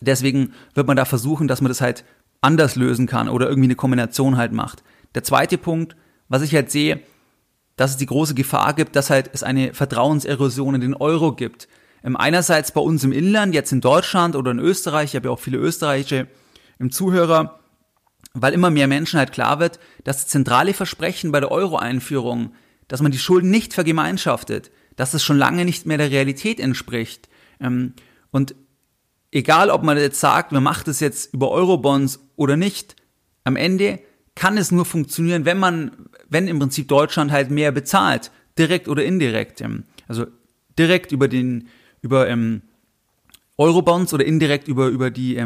deswegen 0.00 0.54
wird 0.74 0.86
man 0.86 0.96
da 0.96 1.04
versuchen, 1.04 1.48
dass 1.48 1.60
man 1.60 1.68
das 1.68 1.82
halt 1.82 2.04
anders 2.40 2.76
lösen 2.76 3.06
kann 3.06 3.28
oder 3.28 3.48
irgendwie 3.48 3.66
eine 3.66 3.74
Kombination 3.74 4.38
halt 4.38 4.52
macht. 4.52 4.82
Der 5.14 5.22
zweite 5.22 5.58
Punkt, 5.58 5.96
was 6.28 6.42
ich 6.42 6.54
halt 6.54 6.70
sehe, 6.70 7.00
dass 7.76 7.92
es 7.92 7.96
die 7.98 8.06
große 8.06 8.34
Gefahr 8.34 8.72
gibt, 8.72 8.96
dass 8.96 9.10
halt 9.10 9.30
es 9.34 9.42
eine 9.42 9.74
Vertrauenserosion 9.74 10.76
in 10.76 10.80
den 10.80 10.94
Euro 10.94 11.32
gibt. 11.32 11.68
Ähm, 12.02 12.16
einerseits 12.16 12.72
bei 12.72 12.80
uns 12.80 13.04
im 13.04 13.12
Inland, 13.12 13.54
jetzt 13.54 13.72
in 13.72 13.82
Deutschland 13.82 14.34
oder 14.34 14.50
in 14.50 14.58
Österreich, 14.58 15.10
ich 15.10 15.16
habe 15.16 15.28
ja 15.28 15.32
auch 15.32 15.40
viele 15.40 15.58
Österreicher 15.58 16.26
im 16.78 16.90
Zuhörer, 16.90 17.60
weil 18.42 18.52
immer 18.52 18.70
mehr 18.70 18.86
Menschen 18.86 19.18
halt 19.18 19.32
klar 19.32 19.58
wird, 19.58 19.78
dass 20.04 20.18
das 20.18 20.28
zentrale 20.28 20.74
Versprechen 20.74 21.32
bei 21.32 21.40
der 21.40 21.50
Euro-Einführung, 21.50 22.54
dass 22.88 23.02
man 23.02 23.12
die 23.12 23.18
Schulden 23.18 23.50
nicht 23.50 23.74
vergemeinschaftet, 23.74 24.70
dass 24.96 25.14
es 25.14 25.22
schon 25.22 25.38
lange 25.38 25.64
nicht 25.64 25.86
mehr 25.86 25.98
der 25.98 26.10
Realität 26.10 26.60
entspricht. 26.60 27.28
Ähm, 27.60 27.94
und 28.30 28.54
egal 29.32 29.70
ob 29.70 29.82
man 29.82 29.98
jetzt 29.98 30.20
sagt, 30.20 30.52
man 30.52 30.62
macht 30.62 30.88
es 30.88 31.00
jetzt 31.00 31.32
über 31.34 31.50
Eurobonds 31.50 32.20
oder 32.36 32.56
nicht, 32.56 32.96
am 33.44 33.56
Ende 33.56 34.00
kann 34.34 34.58
es 34.58 34.70
nur 34.70 34.84
funktionieren, 34.84 35.44
wenn 35.44 35.58
man, 35.58 35.92
wenn 36.28 36.48
im 36.48 36.58
Prinzip 36.58 36.88
Deutschland 36.88 37.32
halt 37.32 37.50
mehr 37.50 37.72
bezahlt, 37.72 38.30
direkt 38.58 38.88
oder 38.88 39.04
indirekt. 39.04 39.60
Ähm, 39.60 39.84
also 40.08 40.26
direkt 40.78 41.12
über 41.12 41.28
den, 41.28 41.68
über 42.02 42.28
ähm, 42.28 42.62
Eurobonds 43.58 44.12
oder 44.12 44.24
indirekt 44.24 44.68
über, 44.68 44.88
über, 44.88 45.10
die, 45.10 45.36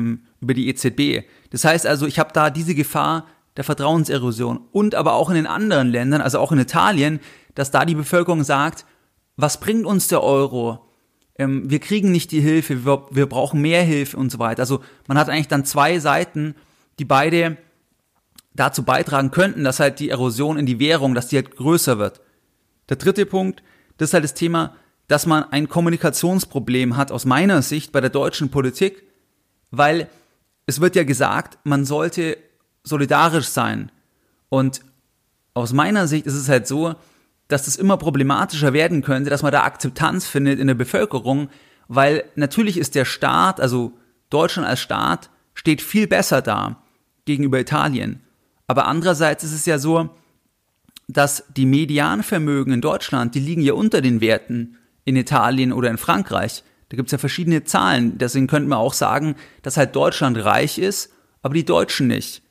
über 0.40 0.54
die 0.54 0.68
EZB. 0.68 1.24
Das 1.50 1.64
heißt 1.64 1.86
also, 1.86 2.06
ich 2.06 2.18
habe 2.18 2.30
da 2.32 2.50
diese 2.50 2.74
Gefahr 2.74 3.26
der 3.56 3.64
Vertrauenserosion 3.64 4.60
und 4.72 4.94
aber 4.94 5.14
auch 5.14 5.28
in 5.28 5.34
den 5.34 5.46
anderen 5.46 5.90
Ländern, 5.90 6.20
also 6.20 6.38
auch 6.38 6.52
in 6.52 6.58
Italien, 6.58 7.20
dass 7.54 7.70
da 7.70 7.84
die 7.84 7.94
Bevölkerung 7.94 8.44
sagt, 8.44 8.86
was 9.36 9.58
bringt 9.58 9.86
uns 9.86 10.08
der 10.08 10.22
Euro? 10.22 10.86
Ähm, 11.36 11.68
wir 11.68 11.80
kriegen 11.80 12.12
nicht 12.12 12.30
die 12.30 12.40
Hilfe, 12.40 12.84
wir, 12.84 13.06
wir 13.10 13.26
brauchen 13.26 13.60
mehr 13.60 13.82
Hilfe 13.82 14.16
und 14.16 14.30
so 14.30 14.38
weiter. 14.38 14.60
Also 14.60 14.80
man 15.08 15.18
hat 15.18 15.28
eigentlich 15.28 15.48
dann 15.48 15.64
zwei 15.64 15.98
Seiten, 15.98 16.54
die 16.98 17.04
beide 17.04 17.56
dazu 18.54 18.82
beitragen 18.82 19.30
könnten, 19.30 19.64
dass 19.64 19.80
halt 19.80 20.00
die 20.00 20.10
Erosion 20.10 20.58
in 20.58 20.66
die 20.66 20.78
Währung, 20.78 21.14
dass 21.14 21.28
die 21.28 21.36
halt 21.36 21.56
größer 21.56 21.98
wird. 21.98 22.20
Der 22.88 22.96
dritte 22.96 23.26
Punkt, 23.26 23.62
das 23.96 24.10
ist 24.10 24.14
halt 24.14 24.24
das 24.24 24.34
Thema, 24.34 24.76
dass 25.08 25.26
man 25.26 25.44
ein 25.44 25.68
Kommunikationsproblem 25.68 26.96
hat 26.96 27.10
aus 27.10 27.24
meiner 27.24 27.62
Sicht 27.62 27.92
bei 27.92 28.00
der 28.00 28.10
deutschen 28.10 28.50
Politik, 28.50 29.02
weil 29.70 30.08
es 30.70 30.80
wird 30.80 30.94
ja 30.94 31.02
gesagt, 31.02 31.58
man 31.64 31.84
sollte 31.84 32.38
solidarisch 32.84 33.48
sein. 33.48 33.90
Und 34.48 34.82
aus 35.52 35.72
meiner 35.72 36.06
Sicht 36.06 36.26
ist 36.26 36.34
es 36.34 36.48
halt 36.48 36.68
so, 36.68 36.94
dass 37.48 37.64
das 37.64 37.74
immer 37.74 37.96
problematischer 37.96 38.72
werden 38.72 39.02
könnte, 39.02 39.30
dass 39.30 39.42
man 39.42 39.50
da 39.50 39.64
Akzeptanz 39.64 40.28
findet 40.28 40.60
in 40.60 40.68
der 40.68 40.74
Bevölkerung, 40.74 41.48
weil 41.88 42.24
natürlich 42.36 42.78
ist 42.78 42.94
der 42.94 43.04
Staat, 43.04 43.60
also 43.60 43.92
Deutschland 44.30 44.68
als 44.68 44.78
Staat, 44.78 45.28
steht 45.54 45.82
viel 45.82 46.06
besser 46.06 46.40
da 46.40 46.80
gegenüber 47.24 47.58
Italien. 47.58 48.20
Aber 48.68 48.86
andererseits 48.86 49.42
ist 49.42 49.52
es 49.52 49.66
ja 49.66 49.78
so, 49.78 50.10
dass 51.08 51.42
die 51.56 51.66
Medianvermögen 51.66 52.72
in 52.72 52.80
Deutschland, 52.80 53.34
die 53.34 53.40
liegen 53.40 53.62
ja 53.62 53.72
unter 53.72 54.00
den 54.00 54.20
Werten 54.20 54.76
in 55.04 55.16
Italien 55.16 55.72
oder 55.72 55.90
in 55.90 55.98
Frankreich. 55.98 56.62
Da 56.90 56.96
gibt 56.96 57.08
es 57.08 57.12
ja 57.12 57.18
verschiedene 57.18 57.64
Zahlen. 57.64 58.18
Deswegen 58.18 58.46
könnte 58.46 58.68
man 58.68 58.78
auch 58.78 58.92
sagen, 58.92 59.36
dass 59.62 59.76
halt 59.76 59.96
Deutschland 59.96 60.44
reich 60.44 60.78
ist, 60.78 61.12
aber 61.40 61.54
die 61.54 61.64
Deutschen 61.64 62.08
nicht. 62.08 62.42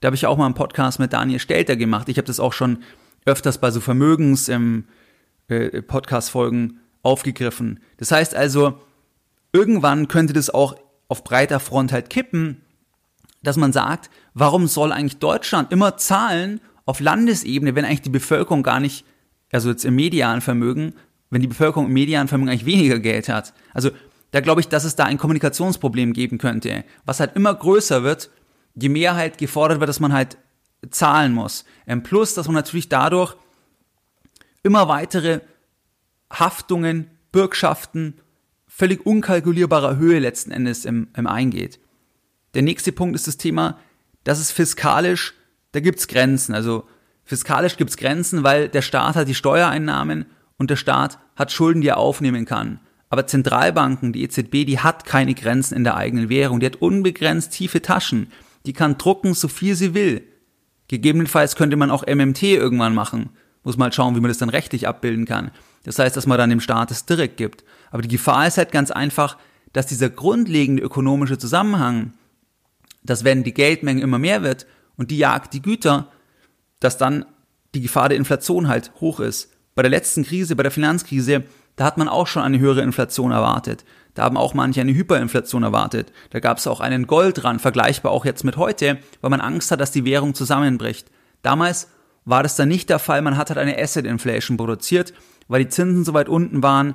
Da 0.00 0.06
habe 0.06 0.16
ich 0.16 0.26
auch 0.26 0.36
mal 0.36 0.44
einen 0.44 0.54
Podcast 0.54 0.98
mit 0.98 1.12
Daniel 1.12 1.40
Stelter 1.40 1.76
gemacht. 1.76 2.08
Ich 2.08 2.18
habe 2.18 2.26
das 2.26 2.38
auch 2.38 2.52
schon 2.52 2.82
öfters 3.24 3.58
bei 3.58 3.70
so 3.70 3.80
Vermögens 3.80 4.48
ähm, 4.48 4.84
äh, 5.48 5.82
Podcast-Folgen 5.82 6.80
aufgegriffen. 7.02 7.80
Das 7.96 8.12
heißt 8.12 8.34
also, 8.34 8.78
irgendwann 9.52 10.08
könnte 10.08 10.34
das 10.34 10.50
auch 10.50 10.76
auf 11.08 11.24
breiter 11.24 11.58
Front 11.58 11.92
halt 11.92 12.10
kippen, 12.10 12.60
dass 13.42 13.56
man 13.56 13.72
sagt, 13.72 14.10
warum 14.34 14.66
soll 14.66 14.92
eigentlich 14.92 15.18
Deutschland 15.18 15.72
immer 15.72 15.96
zahlen 15.96 16.60
auf 16.84 17.00
Landesebene, 17.00 17.74
wenn 17.74 17.84
eigentlich 17.84 18.02
die 18.02 18.10
Bevölkerung 18.10 18.62
gar 18.62 18.80
nicht, 18.80 19.06
also 19.52 19.70
jetzt 19.70 19.84
im 19.84 19.96
medialen 19.96 20.40
Vermögen, 20.40 20.94
wenn 21.30 21.40
die 21.40 21.48
Bevölkerung 21.48 21.86
im 21.86 21.92
medialen 21.92 22.28
Vermögen 22.28 22.50
eigentlich 22.50 22.66
weniger 22.66 22.98
Geld 22.98 23.28
hat. 23.28 23.52
Also 23.72 23.90
da 24.30 24.40
glaube 24.40 24.60
ich, 24.60 24.68
dass 24.68 24.84
es 24.84 24.96
da 24.96 25.04
ein 25.04 25.18
Kommunikationsproblem 25.18 26.12
geben 26.12 26.38
könnte, 26.38 26.84
was 27.04 27.20
halt 27.20 27.36
immer 27.36 27.54
größer 27.54 28.02
wird, 28.02 28.30
je 28.74 28.88
mehr 28.88 29.14
halt 29.14 29.38
gefordert 29.38 29.80
wird, 29.80 29.88
dass 29.88 30.00
man 30.00 30.12
halt 30.12 30.36
zahlen 30.90 31.32
muss. 31.32 31.64
Ähm, 31.86 32.02
plus, 32.02 32.34
dass 32.34 32.46
man 32.46 32.54
natürlich 32.54 32.88
dadurch 32.88 33.36
immer 34.62 34.88
weitere 34.88 35.40
Haftungen, 36.30 37.10
Bürgschaften 37.32 38.14
völlig 38.66 39.06
unkalkulierbarer 39.06 39.96
Höhe 39.96 40.18
letzten 40.18 40.50
Endes 40.50 40.84
im, 40.84 41.08
im 41.16 41.26
eingeht. 41.26 41.80
Der 42.54 42.62
nächste 42.62 42.92
Punkt 42.92 43.14
ist 43.14 43.26
das 43.26 43.36
Thema, 43.36 43.78
dass 44.24 44.38
es 44.38 44.50
fiskalisch, 44.50 45.34
da 45.72 45.80
gibt's 45.80 46.08
Grenzen. 46.08 46.54
Also 46.54 46.86
fiskalisch 47.24 47.76
gibt's 47.76 47.96
Grenzen, 47.96 48.42
weil 48.42 48.68
der 48.68 48.82
Staat 48.82 49.16
hat 49.16 49.28
die 49.28 49.34
Steuereinnahmen 49.34 50.26
und 50.58 50.70
der 50.70 50.76
Staat 50.76 51.18
hat 51.34 51.52
Schulden, 51.52 51.80
die 51.80 51.88
er 51.88 51.98
aufnehmen 51.98 52.44
kann. 52.44 52.80
Aber 53.08 53.26
Zentralbanken, 53.26 54.12
die 54.12 54.22
EZB, 54.24 54.64
die 54.64 54.80
hat 54.80 55.04
keine 55.04 55.34
Grenzen 55.34 55.76
in 55.76 55.84
der 55.84 55.96
eigenen 55.96 56.28
Währung. 56.28 56.60
Die 56.60 56.66
hat 56.66 56.76
unbegrenzt 56.76 57.52
tiefe 57.52 57.82
Taschen. 57.82 58.32
Die 58.66 58.72
kann 58.72 58.98
drucken, 58.98 59.34
so 59.34 59.48
viel 59.48 59.76
sie 59.76 59.94
will. 59.94 60.22
Gegebenenfalls 60.88 61.56
könnte 61.56 61.76
man 61.76 61.90
auch 61.90 62.06
MMT 62.06 62.42
irgendwann 62.42 62.94
machen. 62.94 63.30
Muss 63.62 63.76
mal 63.76 63.92
schauen, 63.92 64.16
wie 64.16 64.20
man 64.20 64.28
das 64.28 64.38
dann 64.38 64.48
rechtlich 64.48 64.88
abbilden 64.88 65.24
kann. 65.24 65.50
Das 65.84 65.98
heißt, 65.98 66.16
dass 66.16 66.26
man 66.26 66.38
dann 66.38 66.50
dem 66.50 66.60
Staat 66.60 66.90
es 66.90 67.06
direkt 67.06 67.36
gibt. 67.36 67.64
Aber 67.90 68.02
die 68.02 68.08
Gefahr 68.08 68.46
ist 68.46 68.58
halt 68.58 68.72
ganz 68.72 68.90
einfach, 68.90 69.36
dass 69.72 69.86
dieser 69.86 70.10
grundlegende 70.10 70.82
ökonomische 70.82 71.38
Zusammenhang, 71.38 72.12
dass 73.02 73.24
wenn 73.24 73.44
die 73.44 73.54
Geldmenge 73.54 74.02
immer 74.02 74.18
mehr 74.18 74.42
wird 74.42 74.66
und 74.96 75.10
die 75.10 75.18
jagt 75.18 75.54
die 75.54 75.62
Güter, 75.62 76.10
dass 76.80 76.98
dann 76.98 77.24
die 77.74 77.80
Gefahr 77.82 78.08
der 78.08 78.18
Inflation 78.18 78.68
halt 78.68 78.92
hoch 79.00 79.20
ist. 79.20 79.52
Bei 79.76 79.82
der 79.82 79.90
letzten 79.90 80.24
Krise, 80.24 80.56
bei 80.56 80.62
der 80.62 80.72
Finanzkrise, 80.72 81.44
da 81.76 81.84
hat 81.84 81.98
man 81.98 82.08
auch 82.08 82.26
schon 82.26 82.42
eine 82.42 82.58
höhere 82.58 82.80
Inflation 82.80 83.30
erwartet. 83.30 83.84
Da 84.14 84.24
haben 84.24 84.38
auch 84.38 84.54
manche 84.54 84.80
eine 84.80 84.94
Hyperinflation 84.94 85.62
erwartet. 85.62 86.12
Da 86.30 86.40
gab 86.40 86.56
es 86.56 86.66
auch 86.66 86.80
einen 86.80 87.06
Goldrand, 87.06 87.60
vergleichbar 87.60 88.10
auch 88.10 88.24
jetzt 88.24 88.42
mit 88.42 88.56
heute, 88.56 88.98
weil 89.20 89.30
man 89.30 89.42
Angst 89.42 89.70
hat, 89.70 89.78
dass 89.78 89.92
die 89.92 90.06
Währung 90.06 90.34
zusammenbricht. 90.34 91.10
Damals 91.42 91.88
war 92.24 92.42
das 92.42 92.56
dann 92.56 92.68
nicht 92.68 92.88
der 92.88 92.98
Fall. 92.98 93.20
Man 93.20 93.36
hat 93.36 93.50
halt 93.50 93.58
eine 93.58 93.78
Asset 93.78 94.06
Inflation 94.06 94.56
produziert, 94.56 95.12
weil 95.46 95.62
die 95.62 95.68
Zinsen 95.68 96.06
so 96.06 96.14
weit 96.14 96.30
unten 96.30 96.62
waren. 96.62 96.94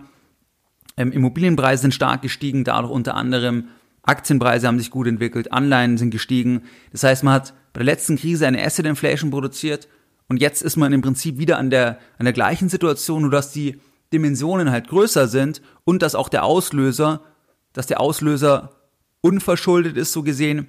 Ähm, 0.98 1.12
Immobilienpreise 1.12 1.84
sind 1.84 1.94
stark 1.94 2.24
gestiegen, 2.24 2.64
dadurch 2.64 2.92
unter 2.92 3.14
anderem 3.14 3.66
Aktienpreise 4.02 4.66
haben 4.66 4.80
sich 4.80 4.90
gut 4.90 5.06
entwickelt, 5.06 5.52
Anleihen 5.52 6.00
sind 6.00 6.10
gestiegen. 6.10 6.64
Das 6.92 7.04
heißt, 7.04 7.24
man 7.24 7.36
hat 7.36 7.54
bei 7.74 7.80
der 7.80 7.86
letzten 7.86 8.18
Krise 8.18 8.48
eine 8.48 8.66
Asset 8.66 8.88
Inflation 8.88 9.30
produziert 9.30 9.88
und 10.32 10.38
jetzt 10.38 10.62
ist 10.62 10.78
man 10.78 10.94
im 10.94 11.02
Prinzip 11.02 11.40
wieder 11.40 11.58
an 11.58 11.70
der, 11.70 12.00
an 12.18 12.24
der 12.24 12.32
gleichen 12.32 12.70
Situation, 12.70 13.24
nur 13.24 13.32
dass 13.32 13.52
die 13.52 13.82
Dimensionen 14.14 14.72
halt 14.72 14.88
größer 14.88 15.28
sind 15.28 15.62
und 15.84 16.02
dass 16.02 16.16
auch 16.16 16.30
der 16.30 16.46
Auslöser, 16.46 17.20
dass 17.74 17.88
der 17.88 18.00
Auslöser 18.00 18.78
unverschuldet 19.20 19.98
ist, 19.98 20.14
so 20.14 20.24
gesehen, 20.24 20.68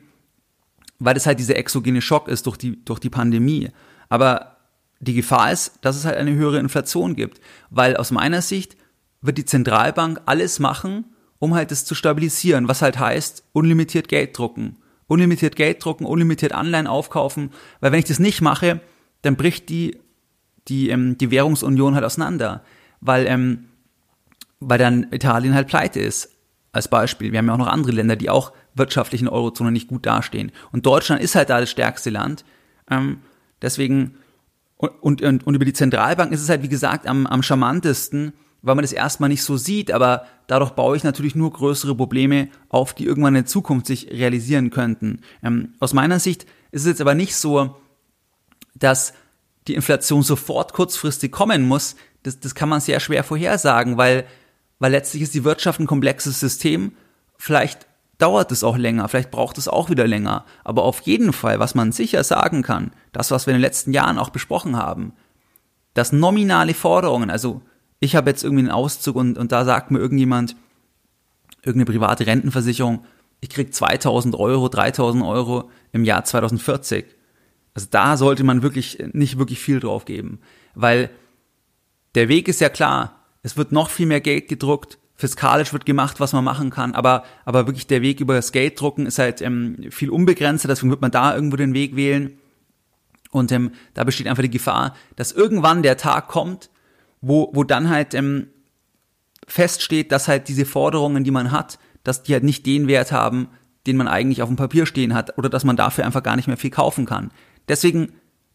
weil 0.98 1.16
es 1.16 1.26
halt 1.26 1.38
dieser 1.38 1.54
exogene 1.54 2.02
Schock 2.02 2.26
ist 2.26 2.46
durch 2.46 2.56
die, 2.56 2.84
durch 2.84 2.98
die 2.98 3.08
Pandemie. 3.08 3.70
Aber 4.08 4.56
die 4.98 5.14
Gefahr 5.14 5.52
ist, 5.52 5.78
dass 5.82 5.94
es 5.94 6.04
halt 6.06 6.16
eine 6.16 6.34
höhere 6.34 6.58
Inflation 6.58 7.14
gibt, 7.14 7.40
weil 7.70 7.96
aus 7.96 8.10
meiner 8.10 8.42
Sicht 8.42 8.76
wird 9.20 9.38
die 9.38 9.44
Zentralbank 9.44 10.22
alles 10.26 10.58
machen, 10.58 11.04
um 11.38 11.54
halt 11.54 11.70
das 11.70 11.84
zu 11.84 11.94
stabilisieren, 11.94 12.66
was 12.66 12.82
halt 12.82 12.98
heißt, 12.98 13.44
unlimitiert 13.52 14.08
Geld 14.08 14.36
drucken. 14.36 14.78
Unlimitiert 15.06 15.54
Geld 15.54 15.84
drucken, 15.84 16.04
unlimitiert 16.04 16.50
Anleihen 16.50 16.88
aufkaufen, 16.88 17.52
weil 17.78 17.92
wenn 17.92 18.00
ich 18.00 18.06
das 18.06 18.18
nicht 18.18 18.40
mache, 18.40 18.80
dann 19.22 19.36
bricht 19.36 19.68
die, 19.68 19.98
die, 20.68 20.90
ähm, 20.90 21.16
die 21.18 21.30
Währungsunion 21.30 21.94
halt 21.94 22.04
auseinander 22.04 22.62
weil, 23.02 23.26
ähm, 23.26 23.64
weil 24.60 24.78
dann 24.78 25.08
Italien 25.10 25.54
halt 25.54 25.68
pleite 25.68 26.00
ist. 26.00 26.30
Als 26.74 26.88
Beispiel. 26.88 27.32
Wir 27.32 27.38
haben 27.38 27.48
ja 27.48 27.52
auch 27.52 27.58
noch 27.58 27.66
andere 27.66 27.92
Länder, 27.92 28.16
die 28.16 28.30
auch 28.30 28.52
wirtschaftlich 28.74 29.20
in 29.20 29.26
der 29.26 29.34
Eurozone 29.34 29.70
nicht 29.70 29.88
gut 29.88 30.06
dastehen. 30.06 30.52
Und 30.70 30.86
Deutschland 30.86 31.20
ist 31.20 31.34
halt 31.34 31.50
da 31.50 31.60
das 31.60 31.70
stärkste 31.70 32.08
Land. 32.08 32.46
Ähm, 32.90 33.18
deswegen, 33.60 34.14
und, 34.78 35.20
und, 35.20 35.46
und 35.46 35.54
über 35.54 35.66
die 35.66 35.74
Zentralbank 35.74 36.32
ist 36.32 36.40
es 36.40 36.48
halt, 36.48 36.62
wie 36.62 36.70
gesagt, 36.70 37.06
am, 37.06 37.26
am 37.26 37.42
charmantesten, 37.42 38.32
weil 38.62 38.74
man 38.74 38.84
das 38.84 38.92
erstmal 38.92 39.28
nicht 39.28 39.42
so 39.42 39.58
sieht, 39.58 39.92
aber 39.92 40.24
dadurch 40.46 40.70
baue 40.70 40.96
ich 40.96 41.04
natürlich 41.04 41.34
nur 41.34 41.52
größere 41.52 41.94
Probleme 41.94 42.48
auf, 42.70 42.94
die 42.94 43.04
irgendwann 43.04 43.34
in 43.34 43.44
Zukunft 43.44 43.86
sich 43.86 44.10
realisieren 44.10 44.70
könnten. 44.70 45.20
Ähm, 45.42 45.74
aus 45.78 45.92
meiner 45.92 46.20
Sicht 46.20 46.46
ist 46.70 46.82
es 46.82 46.86
jetzt 46.86 47.00
aber 47.02 47.14
nicht 47.14 47.36
so, 47.36 47.76
dass 48.82 49.12
die 49.68 49.74
Inflation 49.74 50.22
sofort 50.22 50.72
kurzfristig 50.72 51.30
kommen 51.30 51.66
muss, 51.66 51.96
das, 52.22 52.40
das 52.40 52.54
kann 52.54 52.68
man 52.68 52.80
sehr 52.80 53.00
schwer 53.00 53.24
vorhersagen, 53.24 53.96
weil, 53.96 54.24
weil 54.78 54.92
letztlich 54.92 55.22
ist 55.22 55.34
die 55.34 55.44
Wirtschaft 55.44 55.80
ein 55.80 55.86
komplexes 55.86 56.40
System. 56.40 56.92
Vielleicht 57.36 57.86
dauert 58.18 58.52
es 58.52 58.62
auch 58.62 58.76
länger, 58.76 59.08
vielleicht 59.08 59.30
braucht 59.30 59.58
es 59.58 59.68
auch 59.68 59.90
wieder 59.90 60.06
länger. 60.06 60.44
Aber 60.64 60.84
auf 60.84 61.00
jeden 61.00 61.32
Fall, 61.32 61.58
was 61.58 61.74
man 61.74 61.92
sicher 61.92 62.22
sagen 62.22 62.62
kann, 62.62 62.92
das, 63.12 63.30
was 63.30 63.46
wir 63.46 63.52
in 63.52 63.58
den 63.58 63.62
letzten 63.62 63.92
Jahren 63.92 64.18
auch 64.18 64.30
besprochen 64.30 64.76
haben, 64.76 65.12
dass 65.94 66.12
nominale 66.12 66.74
Forderungen, 66.74 67.30
also 67.30 67.62
ich 68.00 68.16
habe 68.16 68.30
jetzt 68.30 68.44
irgendwie 68.44 68.62
einen 68.62 68.70
Auszug 68.70 69.16
und, 69.16 69.38
und 69.38 69.52
da 69.52 69.64
sagt 69.64 69.90
mir 69.90 69.98
irgendjemand, 69.98 70.56
irgendeine 71.64 71.98
private 71.98 72.26
Rentenversicherung, 72.26 73.04
ich 73.40 73.50
krieg 73.50 73.74
2000 73.74 74.36
Euro, 74.36 74.68
3000 74.68 75.24
Euro 75.24 75.70
im 75.92 76.04
Jahr 76.04 76.24
2040. 76.24 77.06
Also 77.74 77.88
da 77.90 78.16
sollte 78.16 78.44
man 78.44 78.62
wirklich 78.62 78.98
nicht 79.12 79.38
wirklich 79.38 79.58
viel 79.60 79.80
drauf 79.80 80.04
geben, 80.04 80.40
weil 80.74 81.10
der 82.14 82.28
Weg 82.28 82.48
ist 82.48 82.60
ja 82.60 82.68
klar. 82.68 83.18
Es 83.42 83.56
wird 83.56 83.72
noch 83.72 83.90
viel 83.90 84.06
mehr 84.06 84.20
Geld 84.20 84.48
gedruckt. 84.48 84.98
Fiskalisch 85.14 85.72
wird 85.72 85.86
gemacht, 85.86 86.20
was 86.20 86.32
man 86.32 86.44
machen 86.44 86.70
kann, 86.70 86.94
aber, 86.94 87.24
aber 87.44 87.66
wirklich 87.66 87.86
der 87.86 88.02
Weg 88.02 88.20
über 88.20 88.34
das 88.34 88.50
Gelddrucken 88.50 89.06
ist 89.06 89.18
halt 89.18 89.40
ähm, 89.40 89.76
viel 89.90 90.10
unbegrenzter, 90.10 90.68
deswegen 90.68 90.90
wird 90.90 91.00
man 91.00 91.12
da 91.12 91.34
irgendwo 91.34 91.56
den 91.56 91.74
Weg 91.74 91.94
wählen. 91.94 92.38
Und 93.30 93.52
ähm, 93.52 93.70
da 93.94 94.04
besteht 94.04 94.26
einfach 94.26 94.42
die 94.42 94.50
Gefahr, 94.50 94.94
dass 95.16 95.32
irgendwann 95.32 95.82
der 95.82 95.96
Tag 95.96 96.28
kommt, 96.28 96.70
wo, 97.20 97.50
wo 97.54 97.62
dann 97.62 97.88
halt 97.88 98.14
ähm, 98.14 98.48
feststeht, 99.46 100.12
dass 100.12 100.28
halt 100.28 100.48
diese 100.48 100.66
Forderungen, 100.66 101.24
die 101.24 101.30
man 101.30 101.52
hat, 101.52 101.78
dass 102.04 102.22
die 102.22 102.32
halt 102.32 102.44
nicht 102.44 102.66
den 102.66 102.88
Wert 102.88 103.12
haben, 103.12 103.48
den 103.86 103.96
man 103.96 104.08
eigentlich 104.08 104.42
auf 104.42 104.48
dem 104.48 104.56
Papier 104.56 104.86
stehen 104.86 105.14
hat 105.14 105.38
oder 105.38 105.48
dass 105.48 105.64
man 105.64 105.76
dafür 105.76 106.04
einfach 106.04 106.22
gar 106.22 106.36
nicht 106.36 106.48
mehr 106.48 106.56
viel 106.56 106.70
kaufen 106.70 107.06
kann. 107.06 107.30
Deswegen 107.68 108.12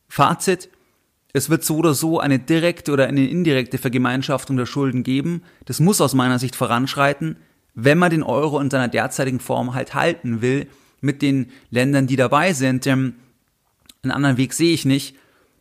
Fazit, 0.07 0.69
es 1.33 1.49
wird 1.49 1.63
so 1.63 1.77
oder 1.77 1.93
so 1.93 2.19
eine 2.19 2.39
direkte 2.39 2.91
oder 2.91 3.07
eine 3.07 3.27
indirekte 3.27 3.77
Vergemeinschaftung 3.77 4.57
der 4.57 4.65
Schulden 4.65 5.03
geben. 5.03 5.43
Das 5.65 5.79
muss 5.79 6.01
aus 6.01 6.13
meiner 6.13 6.39
Sicht 6.39 6.55
voranschreiten, 6.55 7.37
wenn 7.73 7.97
man 7.97 8.09
den 8.09 8.23
Euro 8.23 8.59
in 8.59 8.69
seiner 8.69 8.87
derzeitigen 8.87 9.39
Form 9.39 9.73
halt 9.73 9.93
halten 9.93 10.41
will 10.41 10.67
mit 11.01 11.21
den 11.21 11.51
Ländern, 11.69 12.07
die 12.07 12.15
dabei 12.15 12.53
sind. 12.53 12.87
Ähm, 12.87 13.15
einen 14.01 14.11
anderen 14.11 14.37
Weg 14.37 14.53
sehe 14.53 14.73
ich 14.73 14.85
nicht 14.85 15.15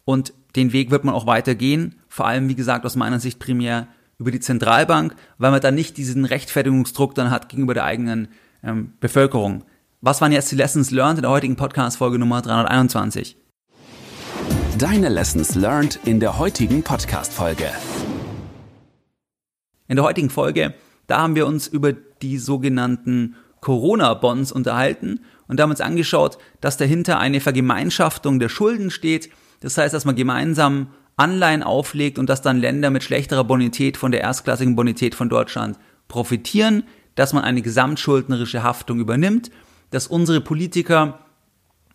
und 0.04 0.32
den 0.54 0.72
Weg 0.72 0.90
wird 0.90 1.04
man 1.04 1.14
auch 1.14 1.26
weitergehen. 1.26 1.96
Vor 2.08 2.26
allem, 2.26 2.48
wie 2.48 2.54
gesagt, 2.54 2.86
aus 2.86 2.96
meiner 2.96 3.20
Sicht 3.20 3.38
primär 3.38 3.88
über 4.18 4.30
die 4.30 4.40
Zentralbank, 4.40 5.14
weil 5.36 5.50
man 5.50 5.60
dann 5.60 5.74
nicht 5.74 5.96
diesen 5.98 6.24
Rechtfertigungsdruck 6.24 7.14
dann 7.14 7.30
hat 7.30 7.48
gegenüber 7.50 7.74
der 7.74 7.84
eigenen 7.84 8.28
ähm, 8.62 8.94
Bevölkerung. 9.00 9.64
Was 10.06 10.20
waren 10.20 10.30
jetzt 10.30 10.52
die 10.52 10.54
Lessons 10.54 10.92
learned 10.92 11.18
in 11.18 11.22
der 11.22 11.32
heutigen 11.32 11.56
Podcast-Folge 11.56 12.16
Nummer 12.16 12.40
321? 12.40 13.36
Deine 14.78 15.08
Lessons 15.08 15.56
learned 15.56 15.98
in 16.04 16.20
der 16.20 16.38
heutigen 16.38 16.84
Podcast-Folge. 16.84 17.72
In 19.88 19.96
der 19.96 20.04
heutigen 20.04 20.30
Folge, 20.30 20.74
da 21.08 21.22
haben 21.22 21.34
wir 21.34 21.44
uns 21.44 21.66
über 21.66 21.92
die 21.92 22.38
sogenannten 22.38 23.34
Corona-Bonds 23.60 24.52
unterhalten 24.52 25.24
und 25.48 25.60
haben 25.60 25.70
uns 25.70 25.80
angeschaut, 25.80 26.38
dass 26.60 26.76
dahinter 26.76 27.18
eine 27.18 27.40
Vergemeinschaftung 27.40 28.38
der 28.38 28.48
Schulden 28.48 28.92
steht. 28.92 29.28
Das 29.58 29.76
heißt, 29.76 29.92
dass 29.92 30.04
man 30.04 30.14
gemeinsam 30.14 30.90
Anleihen 31.16 31.64
auflegt 31.64 32.20
und 32.20 32.30
dass 32.30 32.42
dann 32.42 32.60
Länder 32.60 32.90
mit 32.90 33.02
schlechterer 33.02 33.42
Bonität 33.42 33.96
von 33.96 34.12
der 34.12 34.20
erstklassigen 34.20 34.76
Bonität 34.76 35.16
von 35.16 35.28
Deutschland 35.28 35.76
profitieren, 36.06 36.84
dass 37.16 37.32
man 37.32 37.42
eine 37.42 37.60
gesamtschuldnerische 37.60 38.62
Haftung 38.62 39.00
übernimmt, 39.00 39.50
dass 39.96 40.06
unsere 40.06 40.42
Politiker 40.42 41.20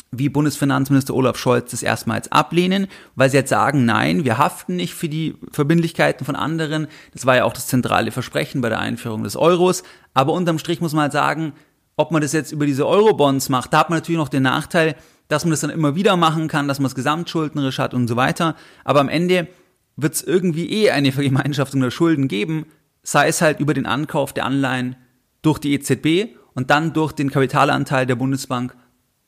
wie 0.09 0.27
Bundesfinanzminister 0.27 1.13
Olaf 1.13 1.37
Scholz 1.37 1.69
das 1.69 1.83
erstmals 1.83 2.31
ablehnen, 2.31 2.87
weil 3.15 3.29
sie 3.29 3.37
jetzt 3.37 3.51
sagen, 3.51 3.85
nein, 3.85 4.25
wir 4.25 4.39
haften 4.39 4.75
nicht 4.75 4.95
für 4.95 5.07
die 5.07 5.35
Verbindlichkeiten 5.51 6.25
von 6.25 6.35
anderen. 6.35 6.87
Das 7.13 7.27
war 7.27 7.35
ja 7.35 7.43
auch 7.45 7.53
das 7.53 7.67
zentrale 7.67 8.11
Versprechen 8.11 8.59
bei 8.59 8.69
der 8.69 8.79
Einführung 8.79 9.23
des 9.23 9.35
Euros. 9.35 9.83
Aber 10.15 10.33
unterm 10.33 10.57
Strich 10.57 10.81
muss 10.81 10.93
man 10.93 11.03
halt 11.03 11.11
sagen, 11.11 11.53
ob 11.95 12.11
man 12.11 12.23
das 12.23 12.33
jetzt 12.33 12.51
über 12.51 12.65
diese 12.65 12.87
Eurobonds 12.87 13.49
macht, 13.49 13.71
da 13.71 13.81
hat 13.81 13.91
man 13.91 13.99
natürlich 13.99 14.17
noch 14.17 14.29
den 14.29 14.43
Nachteil, 14.43 14.95
dass 15.27 15.45
man 15.45 15.51
das 15.51 15.61
dann 15.61 15.69
immer 15.69 15.93
wieder 15.95 16.17
machen 16.17 16.47
kann, 16.47 16.67
dass 16.67 16.79
man 16.79 16.87
es 16.87 16.95
gesamtschuldnerisch 16.95 17.77
hat 17.77 17.93
und 17.93 18.07
so 18.07 18.15
weiter. 18.15 18.55
Aber 18.83 18.99
am 18.99 19.09
Ende 19.09 19.47
wird 19.95 20.15
es 20.15 20.23
irgendwie 20.23 20.71
eh 20.71 20.89
eine 20.89 21.11
Vergemeinschaftung 21.11 21.81
der 21.81 21.91
Schulden 21.91 22.27
geben, 22.27 22.65
sei 23.03 23.27
es 23.27 23.41
halt 23.41 23.59
über 23.59 23.75
den 23.75 23.85
Ankauf 23.85 24.33
der 24.33 24.45
Anleihen 24.45 24.95
durch 25.43 25.59
die 25.59 25.73
EZB 25.73 26.40
und 26.53 26.69
dann 26.69 26.93
durch 26.93 27.11
den 27.13 27.31
Kapitalanteil 27.31 28.05
der 28.05 28.15
Bundesbank 28.15 28.75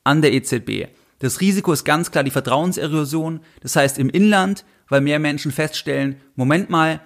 an 0.04 0.22
der 0.22 0.32
EZB. 0.32 0.88
Das 1.18 1.40
Risiko 1.40 1.72
ist 1.72 1.84
ganz 1.84 2.10
klar 2.10 2.24
die 2.24 2.30
Vertrauenserosion. 2.30 3.40
Das 3.60 3.76
heißt 3.76 3.98
im 3.98 4.10
Inland, 4.10 4.64
weil 4.88 5.00
mehr 5.00 5.18
Menschen 5.18 5.52
feststellen, 5.52 6.16
Moment 6.36 6.70
mal, 6.70 7.00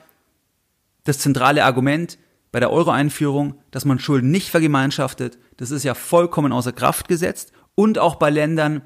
das 1.05 1.19
zentrale 1.19 1.65
Argument 1.65 2.19
bei 2.51 2.61
der 2.61 2.73
Euro-Einführung, 2.73 3.55
dass 3.71 3.85
man 3.85 3.99
Schulden 3.99 4.31
nicht 4.31 4.51
vergemeinschaftet, 4.51 5.39
das 5.57 5.71
ist 5.71 5.85
ja 5.85 5.95
vollkommen 5.95 6.53
außer 6.53 6.73
Kraft 6.73 7.09
gesetzt. 7.09 7.53
Und 7.75 7.99
auch 7.99 8.17
bei 8.17 8.31
Ländern 8.31 8.83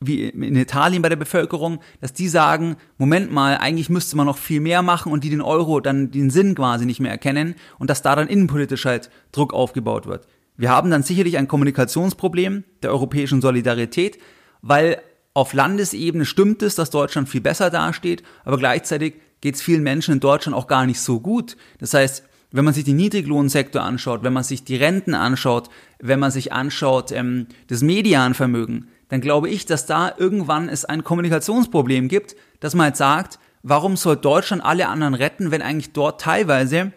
wie 0.00 0.28
in 0.28 0.56
Italien 0.56 1.02
bei 1.02 1.08
der 1.08 1.16
Bevölkerung, 1.16 1.80
dass 2.00 2.12
die 2.12 2.28
sagen, 2.28 2.76
Moment 2.98 3.32
mal, 3.32 3.56
eigentlich 3.58 3.88
müsste 3.88 4.16
man 4.16 4.26
noch 4.26 4.38
viel 4.38 4.60
mehr 4.60 4.82
machen 4.82 5.12
und 5.12 5.24
die 5.24 5.30
den 5.30 5.40
Euro 5.40 5.80
dann 5.80 6.10
den 6.10 6.30
Sinn 6.30 6.54
quasi 6.54 6.84
nicht 6.84 7.00
mehr 7.00 7.10
erkennen 7.10 7.54
und 7.78 7.90
dass 7.90 8.02
da 8.02 8.14
dann 8.14 8.28
innenpolitisch 8.28 8.84
halt 8.84 9.10
Druck 9.32 9.54
aufgebaut 9.54 10.06
wird. 10.06 10.26
Wir 10.56 10.70
haben 10.70 10.90
dann 10.90 11.02
sicherlich 11.02 11.36
ein 11.36 11.48
Kommunikationsproblem 11.48 12.64
der 12.82 12.90
europäischen 12.90 13.40
Solidarität, 13.40 14.18
weil 14.62 15.00
auf 15.34 15.52
Landesebene 15.52 16.24
stimmt 16.24 16.62
es, 16.62 16.76
dass 16.76 16.90
Deutschland 16.90 17.28
viel 17.28 17.40
besser 17.40 17.70
dasteht, 17.70 18.22
aber 18.44 18.56
gleichzeitig 18.56 19.14
geht 19.40 19.56
es 19.56 19.62
vielen 19.62 19.82
Menschen 19.82 20.14
in 20.14 20.20
Deutschland 20.20 20.56
auch 20.56 20.68
gar 20.68 20.86
nicht 20.86 21.00
so 21.00 21.18
gut. 21.18 21.56
Das 21.78 21.92
heißt, 21.92 22.22
wenn 22.52 22.64
man 22.64 22.72
sich 22.72 22.84
den 22.84 22.96
Niedriglohnsektor 22.96 23.82
anschaut, 23.82 24.22
wenn 24.22 24.32
man 24.32 24.44
sich 24.44 24.62
die 24.62 24.76
Renten 24.76 25.14
anschaut, 25.14 25.70
wenn 25.98 26.20
man 26.20 26.30
sich 26.30 26.52
anschaut 26.52 27.10
ähm, 27.10 27.48
das 27.66 27.82
Medianvermögen, 27.82 28.86
dann 29.08 29.20
glaube 29.20 29.48
ich, 29.48 29.66
dass 29.66 29.86
da 29.86 30.14
irgendwann 30.16 30.68
es 30.68 30.84
ein 30.84 31.02
Kommunikationsproblem 31.02 32.06
gibt, 32.06 32.36
dass 32.60 32.76
man 32.76 32.84
halt 32.84 32.96
sagt, 32.96 33.40
warum 33.64 33.96
soll 33.96 34.16
Deutschland 34.16 34.64
alle 34.64 34.86
anderen 34.86 35.14
retten, 35.14 35.50
wenn 35.50 35.62
eigentlich 35.62 35.92
dort 35.92 36.20
teilweise 36.20 36.92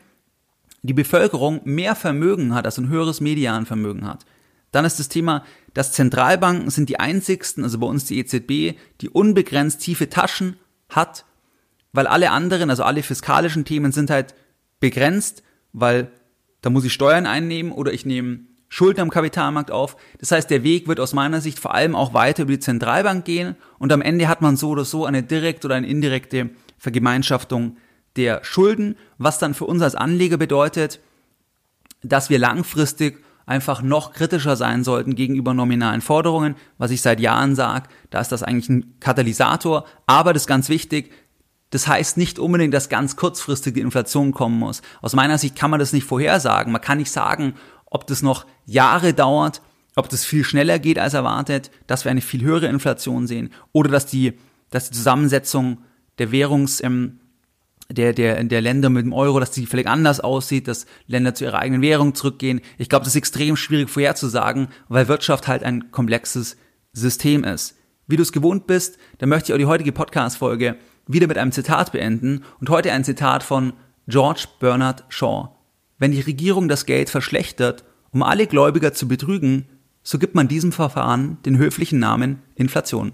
die 0.82 0.94
Bevölkerung 0.94 1.62
mehr 1.64 1.96
Vermögen 1.96 2.54
hat, 2.54 2.66
also 2.66 2.82
ein 2.82 2.90
höheres 2.90 3.22
Medianvermögen 3.22 4.08
hat. 4.08 4.26
Dann 4.72 4.86
ist 4.86 5.00
das 5.00 5.10
Thema, 5.10 5.44
dass 5.74 5.94
Zentralbanken 5.94 6.70
sind 6.70 6.90
die 6.90 7.00
einzigsten, 7.00 7.64
also 7.64 7.80
bei 7.80 7.88
uns 7.88 8.06
die 8.06 8.20
EZB, 8.20 8.78
die 9.02 9.10
unbegrenzt 9.10 9.82
tiefe 9.82 10.10
Taschen 10.10 10.58
hat, 10.90 11.26
weil 11.94 12.08
alle 12.08 12.32
anderen, 12.32 12.70
also 12.70 12.84
alle 12.84 13.04
fiskalischen 13.04 13.66
Themen 13.66 13.92
sind 13.92 14.10
halt 14.10 14.36
begrenzt, 14.80 15.44
weil 15.74 16.12
da 16.62 16.70
muss 16.70 16.86
ich 16.86 16.94
Steuern 16.94 17.26
einnehmen 17.26 17.72
oder 17.72 17.94
ich 17.94 18.06
nehme 18.06 18.40
Schulden 18.70 19.00
am 19.00 19.10
Kapitalmarkt 19.10 19.72
auf. 19.72 19.96
Das 20.20 20.32
heißt, 20.32 20.50
der 20.50 20.64
Weg 20.64 20.88
wird 20.88 21.00
aus 21.00 21.14
meiner 21.14 21.40
Sicht 21.40 21.60
vor 21.60 21.74
allem 21.74 21.96
auch 21.96 22.14
weiter 22.14 22.44
über 22.44 22.52
die 22.52 22.60
Zentralbank 22.60 23.24
gehen 23.24 23.56
und 23.80 23.94
am 23.94 24.02
Ende 24.02 24.28
hat 24.28 24.42
man 24.42 24.58
so 24.58 24.70
oder 24.70 24.84
so 24.84 25.06
eine 25.06 25.24
direkte 25.24 25.68
oder 25.68 25.76
eine 25.76 25.88
indirekte 25.88 26.50
Vergemeinschaftung 26.78 27.78
der 28.18 28.44
Schulden, 28.44 28.98
was 29.18 29.40
dann 29.40 29.54
für 29.54 29.66
uns 29.66 29.82
als 29.82 29.96
Anleger 29.96 30.38
bedeutet, 30.38 31.00
dass 32.04 32.30
wir 32.30 32.40
langfristig 32.40 33.24
einfach 33.46 33.82
noch 33.82 34.12
kritischer 34.12 34.56
sein 34.56 34.84
sollten 34.84 35.16
gegenüber 35.16 35.54
nominalen 35.54 36.02
Forderungen, 36.02 36.56
was 36.78 36.92
ich 36.92 37.02
seit 37.02 37.20
Jahren 37.20 37.56
sage, 37.56 37.88
da 38.10 38.20
ist 38.20 38.32
das 38.32 38.44
eigentlich 38.44 38.70
ein 38.70 39.00
Katalysator, 39.00 39.86
aber 40.06 40.34
das 40.34 40.44
ist 40.44 40.48
ganz 40.48 40.68
wichtig, 40.68 41.12
das 41.70 41.88
heißt 41.88 42.18
nicht 42.18 42.40
unbedingt, 42.40 42.74
dass 42.74 42.90
ganz 42.90 43.16
kurzfristig 43.16 43.74
die 43.74 43.82
Inflation 43.82 44.32
kommen 44.32 44.60
muss. 44.60 44.82
Aus 45.02 45.14
meiner 45.14 45.38
Sicht 45.38 45.56
kann 45.56 45.72
man 45.72 45.80
das 45.80 45.92
nicht 45.92 46.06
vorhersagen. 46.06 46.72
Man 46.72 46.82
kann 46.82 46.98
nicht 46.98 47.12
sagen, 47.12 47.56
ob 47.86 48.08
das 48.08 48.22
noch 48.22 48.46
Jahre 48.66 49.14
dauert, 49.14 49.62
ob 49.96 50.10
das 50.10 50.24
viel 50.24 50.44
schneller 50.44 50.80
geht 50.80 51.00
als 51.00 51.14
erwartet, 51.14 51.72
dass 51.88 52.06
wir 52.06 52.12
eine 52.12 52.22
viel 52.22 52.42
höhere 52.42 52.68
Inflation 52.68 53.28
sehen 53.28 53.50
oder 53.74 53.90
dass 53.90 54.06
die, 54.06 54.34
dass 54.70 54.90
die 54.90 54.96
Zusammensetzung 54.96 55.80
der 56.20 56.32
Währungs, 56.32 56.82
ähm, 56.84 57.20
der, 57.90 58.14
der, 58.14 58.44
der 58.44 58.62
Länder 58.62 58.90
mit 58.90 59.06
dem 59.06 59.14
Euro, 59.14 59.40
dass 59.40 59.52
die 59.52 59.66
völlig 59.66 59.88
anders 59.88 60.20
aussieht, 60.20 60.68
dass 60.68 60.86
Länder 61.06 61.34
zu 61.34 61.46
ihrer 61.46 61.60
eigenen 61.60 61.82
Währung 61.82 62.16
zurückgehen. 62.16 62.62
Ich 62.78 62.90
glaube, 62.90 63.06
das 63.06 63.14
ist 63.14 63.18
extrem 63.18 63.56
schwierig 63.56 63.90
vorherzusagen, 63.90 64.68
weil 64.90 65.08
Wirtschaft 65.08 65.48
halt 65.48 65.64
ein 65.64 65.92
komplexes 65.92 66.58
System 66.94 67.44
ist. 67.44 67.76
Wie 68.08 68.18
du 68.18 68.24
es 68.24 68.32
gewohnt 68.32 68.68
bist, 68.68 68.98
dann 69.20 69.30
möchte 69.30 69.52
ich 69.52 69.54
auch 69.54 69.60
die 69.60 69.66
heutige 69.66 69.92
Podcast-Folge 69.92 70.78
wieder 71.08 71.28
mit 71.28 71.38
einem 71.38 71.52
Zitat 71.52 71.92
beenden 71.92 72.44
und 72.60 72.70
heute 72.70 72.92
ein 72.92 73.04
Zitat 73.04 73.44
von 73.44 73.74
George 74.08 74.48
Bernard 74.60 75.06
Shaw. 75.10 75.50
Wenn 75.98 76.12
die 76.12 76.22
Regierung 76.22 76.68
das 76.68 76.86
Geld 76.86 77.10
verschlechtert, 77.10 77.84
um 78.12 78.24
alle 78.24 78.48
Gläubiger 78.48 78.94
zu 78.94 79.08
betrügen, 79.08 79.66
so 80.04 80.20
gibt 80.20 80.36
man 80.36 80.48
diesem 80.48 80.72
Verfahren 80.72 81.38
den 81.46 81.58
höflichen 81.58 82.00
Namen 82.00 82.42
Inflation. 82.56 83.14